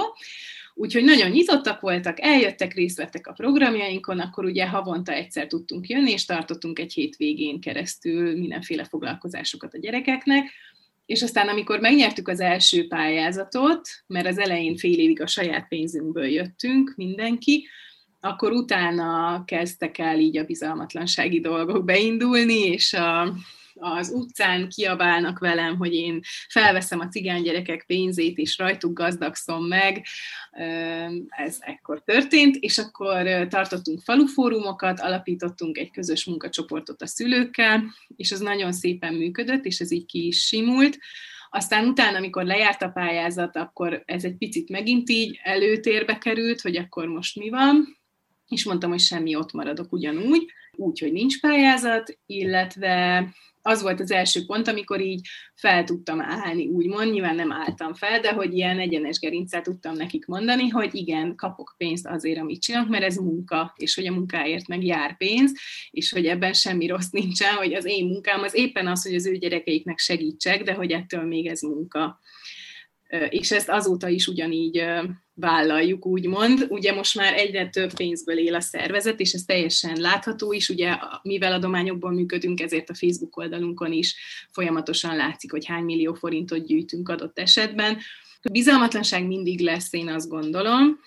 Úgyhogy 0.73 1.03
nagyon 1.03 1.30
nyitottak 1.30 1.80
voltak, 1.80 2.19
eljöttek, 2.19 2.73
részt 2.73 2.97
vettek 2.97 3.27
a 3.27 3.34
programjainkon, 3.34 4.19
akkor 4.19 4.45
ugye 4.45 4.67
havonta 4.67 5.12
egyszer 5.12 5.47
tudtunk 5.47 5.88
jönni, 5.88 6.12
és 6.12 6.25
tartottunk 6.25 6.80
egy 6.80 6.93
hétvégén 6.93 7.60
keresztül 7.60 8.38
mindenféle 8.38 8.84
foglalkozásokat 8.84 9.73
a 9.73 9.80
gyerekeknek, 9.80 10.51
és 11.07 11.21
aztán, 11.21 11.47
amikor 11.47 11.79
megnyertük 11.79 12.27
az 12.27 12.39
első 12.39 12.87
pályázatot, 12.87 13.89
mert 14.07 14.27
az 14.27 14.37
elején 14.37 14.77
fél 14.77 14.99
évig 14.99 15.21
a 15.21 15.27
saját 15.27 15.67
pénzünkből 15.67 16.25
jöttünk 16.27 16.93
mindenki, 16.95 17.67
akkor 18.19 18.51
utána 18.51 19.43
kezdtek 19.45 19.97
el 19.97 20.19
így 20.19 20.37
a 20.37 20.43
bizalmatlansági 20.43 21.39
dolgok 21.39 21.85
beindulni, 21.85 22.59
és 22.59 22.93
a, 22.93 23.33
az 23.79 24.09
utcán 24.09 24.69
kiabálnak 24.69 25.39
velem, 25.39 25.77
hogy 25.77 25.93
én 25.93 26.19
felveszem 26.49 26.99
a 26.99 27.07
cigány 27.07 27.41
gyerekek 27.41 27.83
pénzét, 27.87 28.37
és 28.37 28.57
rajtuk 28.57 28.93
gazdagszom 28.93 29.65
meg. 29.65 30.05
Ez 31.27 31.57
ekkor 31.59 32.03
történt, 32.03 32.55
és 32.55 32.77
akkor 32.77 33.47
tartottunk 33.47 34.01
falufórumokat, 34.01 34.99
alapítottunk 34.99 35.77
egy 35.77 35.91
közös 35.91 36.25
munkacsoportot 36.25 37.01
a 37.01 37.07
szülőkkel, 37.07 37.83
és 38.15 38.31
az 38.31 38.39
nagyon 38.39 38.71
szépen 38.71 39.13
működött, 39.13 39.65
és 39.65 39.79
ez 39.79 39.91
így 39.91 40.05
ki 40.05 40.27
is 40.27 40.45
simult. 40.45 40.97
Aztán 41.49 41.87
utána, 41.87 42.17
amikor 42.17 42.43
lejárt 42.43 42.81
a 42.81 42.89
pályázat, 42.89 43.55
akkor 43.55 44.03
ez 44.05 44.23
egy 44.23 44.37
picit 44.37 44.69
megint 44.69 45.09
így 45.09 45.39
előtérbe 45.43 46.17
került, 46.17 46.61
hogy 46.61 46.77
akkor 46.77 47.07
most 47.07 47.35
mi 47.35 47.49
van, 47.49 47.97
és 48.47 48.65
mondtam, 48.65 48.89
hogy 48.89 48.99
semmi 48.99 49.35
ott 49.35 49.51
maradok 49.51 49.91
ugyanúgy, 49.93 50.45
úgy, 50.71 50.99
hogy 50.99 51.11
nincs 51.11 51.39
pályázat, 51.39 52.17
illetve 52.25 53.27
az 53.67 53.82
volt 53.82 53.99
az 53.99 54.12
első 54.12 54.45
pont, 54.45 54.67
amikor 54.67 55.01
így 55.01 55.27
fel 55.56 55.84
tudtam 55.84 56.21
állni, 56.21 56.67
úgymond, 56.67 57.12
nyilván 57.12 57.36
nem 57.36 57.51
álltam 57.51 57.93
fel, 57.93 58.19
de 58.19 58.34
hogy 58.34 58.53
ilyen 58.53 58.80
egyenes 58.80 59.19
gerincet 59.19 59.63
tudtam 59.63 59.95
nekik 59.95 60.25
mondani, 60.25 60.67
hogy 60.67 60.95
igen, 60.95 61.36
kapok 61.36 61.75
pénzt 61.77 62.08
azért, 62.08 62.39
amit 62.39 62.62
csinálok, 62.62 62.89
mert 62.89 63.03
ez 63.03 63.15
munka, 63.15 63.73
és 63.77 63.95
hogy 63.95 64.06
a 64.06 64.12
munkáért 64.12 64.67
meg 64.67 64.84
jár 64.84 65.17
pénz, 65.17 65.51
és 65.91 66.12
hogy 66.12 66.25
ebben 66.25 66.53
semmi 66.53 66.88
rossz 66.88 67.10
nincsen, 67.10 67.53
hogy 67.53 67.73
az 67.73 67.86
én 67.86 68.06
munkám 68.06 68.43
az 68.43 68.56
éppen 68.56 68.88
az, 68.88 69.03
hogy 69.03 69.15
az 69.15 69.25
ő 69.25 69.38
gyerekeiknek 69.38 69.97
segítsek, 69.97 70.63
de 70.63 70.73
hogy 70.73 70.91
ettől 70.91 71.23
még 71.23 71.47
ez 71.47 71.62
munka 71.62 72.19
és 73.29 73.51
ezt 73.51 73.69
azóta 73.69 74.07
is 74.07 74.27
ugyanígy 74.27 74.83
vállaljuk, 75.33 76.05
úgymond. 76.05 76.65
Ugye 76.69 76.93
most 76.93 77.15
már 77.15 77.33
egyre 77.33 77.69
több 77.69 77.93
pénzből 77.93 78.37
él 78.37 78.55
a 78.55 78.61
szervezet, 78.61 79.19
és 79.19 79.33
ez 79.33 79.43
teljesen 79.43 79.99
látható 79.99 80.53
is, 80.53 80.69
ugye 80.69 80.97
mivel 81.21 81.53
adományokból 81.53 82.11
működünk, 82.11 82.61
ezért 82.61 82.89
a 82.89 82.95
Facebook 82.95 83.37
oldalunkon 83.37 83.91
is 83.91 84.15
folyamatosan 84.51 85.15
látszik, 85.15 85.51
hogy 85.51 85.65
hány 85.65 85.83
millió 85.83 86.13
forintot 86.13 86.65
gyűjtünk 86.65 87.09
adott 87.09 87.39
esetben. 87.39 87.97
A 88.41 88.49
bizalmatlanság 88.51 89.27
mindig 89.27 89.59
lesz, 89.59 89.93
én 89.93 90.07
azt 90.07 90.29
gondolom, 90.29 90.99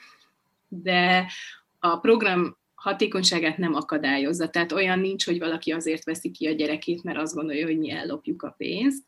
de 0.68 1.30
a 1.78 1.96
program 1.96 2.58
hatékonyságát 2.74 3.58
nem 3.58 3.74
akadályozza. 3.74 4.48
Tehát 4.48 4.72
olyan 4.72 4.98
nincs, 4.98 5.24
hogy 5.24 5.38
valaki 5.38 5.72
azért 5.72 6.04
veszi 6.04 6.30
ki 6.30 6.46
a 6.46 6.52
gyerekét, 6.52 7.02
mert 7.02 7.18
azt 7.18 7.34
gondolja, 7.34 7.66
hogy 7.66 7.78
mi 7.78 7.90
ellopjuk 7.90 8.42
a 8.42 8.54
pénzt, 8.56 9.02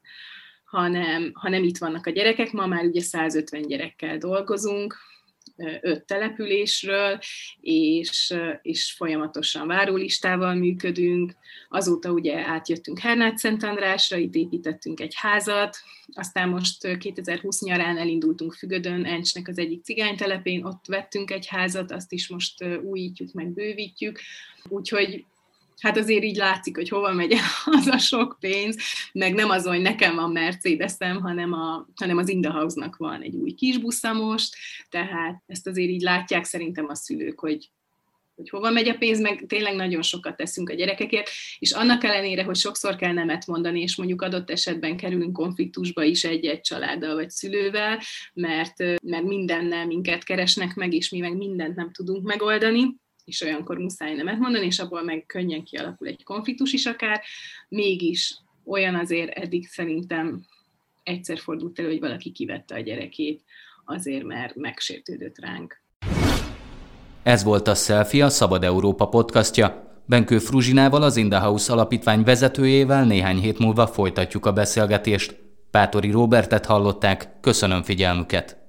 hanem, 0.73 1.31
hanem 1.35 1.65
itt 1.65 1.79
vannak 1.79 2.07
a 2.07 2.11
gyerekek. 2.11 2.53
Ma 2.53 2.67
már 2.67 2.85
ugye 2.85 3.01
150 3.01 3.63
gyerekkel 3.63 4.19
dolgozunk, 4.19 4.97
öt 5.81 6.05
településről, 6.05 7.19
és, 7.61 8.35
és 8.63 8.93
folyamatosan 8.93 9.67
várólistával 9.67 10.55
működünk. 10.55 11.33
Azóta 11.69 12.11
ugye 12.11 12.47
átjöttünk 12.47 12.99
Hernát 12.99 13.39
Szent 13.39 13.63
Andrásra, 13.63 14.17
itt 14.17 14.35
építettünk 14.35 15.01
egy 15.01 15.15
házat, 15.17 15.77
aztán 16.13 16.49
most 16.49 16.99
2020 16.99 17.61
nyarán 17.63 17.99
elindultunk 17.99 18.55
Fügödön, 18.55 19.05
Encsnek 19.05 19.49
az 19.49 19.59
egyik 19.59 19.85
cigánytelepén, 19.85 20.65
ott 20.65 20.85
vettünk 20.87 21.31
egy 21.31 21.47
házat, 21.47 21.91
azt 21.91 22.13
is 22.13 22.29
most 22.29 22.65
újítjuk, 22.83 23.33
meg 23.33 23.49
bővítjük. 23.49 24.21
Úgyhogy 24.69 25.25
hát 25.83 25.97
azért 25.97 26.25
így 26.25 26.37
látszik, 26.37 26.77
hogy 26.77 26.89
hova 26.89 27.13
megy 27.13 27.33
az 27.79 27.87
a 27.87 27.99
sok 27.99 28.37
pénz, 28.41 28.77
meg 29.13 29.35
nem 29.35 29.51
az, 29.51 29.67
hogy 29.67 29.81
nekem 29.81 30.15
van 30.15 30.33
Mercedesem, 30.33 31.21
hanem, 31.21 31.53
a, 31.53 31.87
hanem 31.95 32.17
az 32.17 32.29
Indahouse-nak 32.29 32.97
van 32.97 33.23
egy 33.23 33.35
új 33.35 33.53
kisbusza 33.53 34.13
most, 34.13 34.57
tehát 34.89 35.43
ezt 35.47 35.67
azért 35.67 35.91
így 35.91 36.03
látják 36.03 36.45
szerintem 36.45 36.87
a 36.89 36.95
szülők, 36.95 37.41
hogy, 37.41 37.71
hogy 38.35 38.49
hova 38.49 38.71
megy 38.71 38.89
a 38.89 38.95
pénz, 38.95 39.21
meg 39.21 39.45
tényleg 39.47 39.75
nagyon 39.75 40.03
sokat 40.03 40.37
teszünk 40.37 40.71
a 40.71 40.75
gyerekekért, 40.75 41.31
és 41.59 41.73
annak 41.73 42.05
ellenére, 42.05 42.45
hogy 42.45 42.57
sokszor 42.57 42.97
kell 42.97 43.13
nemet 43.13 43.47
mondani, 43.47 43.81
és 43.81 43.97
mondjuk 43.97 44.23
adott 44.23 44.51
esetben 44.51 44.97
kerülünk 44.97 45.33
konfliktusba 45.33 46.03
is 46.03 46.25
egy-egy 46.25 46.61
családdal 46.61 47.15
vagy 47.15 47.31
szülővel, 47.31 48.01
mert, 48.33 48.79
mert 49.03 49.25
mindennel 49.25 49.87
minket 49.87 50.25
keresnek 50.25 50.75
meg, 50.75 50.93
és 50.93 51.11
mi 51.11 51.19
meg 51.19 51.37
mindent 51.37 51.77
nem 51.77 51.93
tudunk 51.93 52.27
megoldani, 52.27 53.01
és 53.25 53.41
olyankor 53.41 53.79
muszáj 53.79 54.15
nemet 54.15 54.39
mondani, 54.39 54.67
és 54.67 54.79
abból 54.79 55.03
meg 55.03 55.25
könnyen 55.27 55.65
kialakul 55.65 56.07
egy 56.07 56.25
konfliktus 56.25 56.73
is 56.73 56.87
akár, 56.87 57.21
mégis 57.69 58.35
olyan 58.65 58.95
azért 58.95 59.39
eddig 59.39 59.67
szerintem 59.67 60.47
egyszer 61.03 61.39
fordult 61.39 61.79
elő, 61.79 61.89
hogy 61.89 62.01
valaki 62.01 62.31
kivette 62.31 62.75
a 62.75 62.81
gyerekét 62.81 63.43
azért, 63.85 64.25
mert 64.25 64.55
megsértődött 64.55 65.39
ránk. 65.39 65.81
Ez 67.23 67.45
volt 67.45 67.69
a 67.69 67.75
Selfie, 67.75 68.25
a 68.25 68.29
Szabad 68.29 68.65
Európa 68.65 69.09
podcastja. 69.09 69.91
Benkő 70.07 70.39
Fruzsinával, 70.39 71.03
az 71.03 71.17
Indahouse 71.17 71.73
alapítvány 71.73 72.23
vezetőjével 72.23 73.05
néhány 73.05 73.39
hét 73.39 73.59
múlva 73.59 73.87
folytatjuk 73.87 74.47
a 74.47 74.53
beszélgetést. 74.53 75.41
Pátori 75.71 76.11
Robertet 76.11 76.67
hallották, 76.67 77.41
köszönöm 77.41 77.83
figyelmüket! 77.83 78.61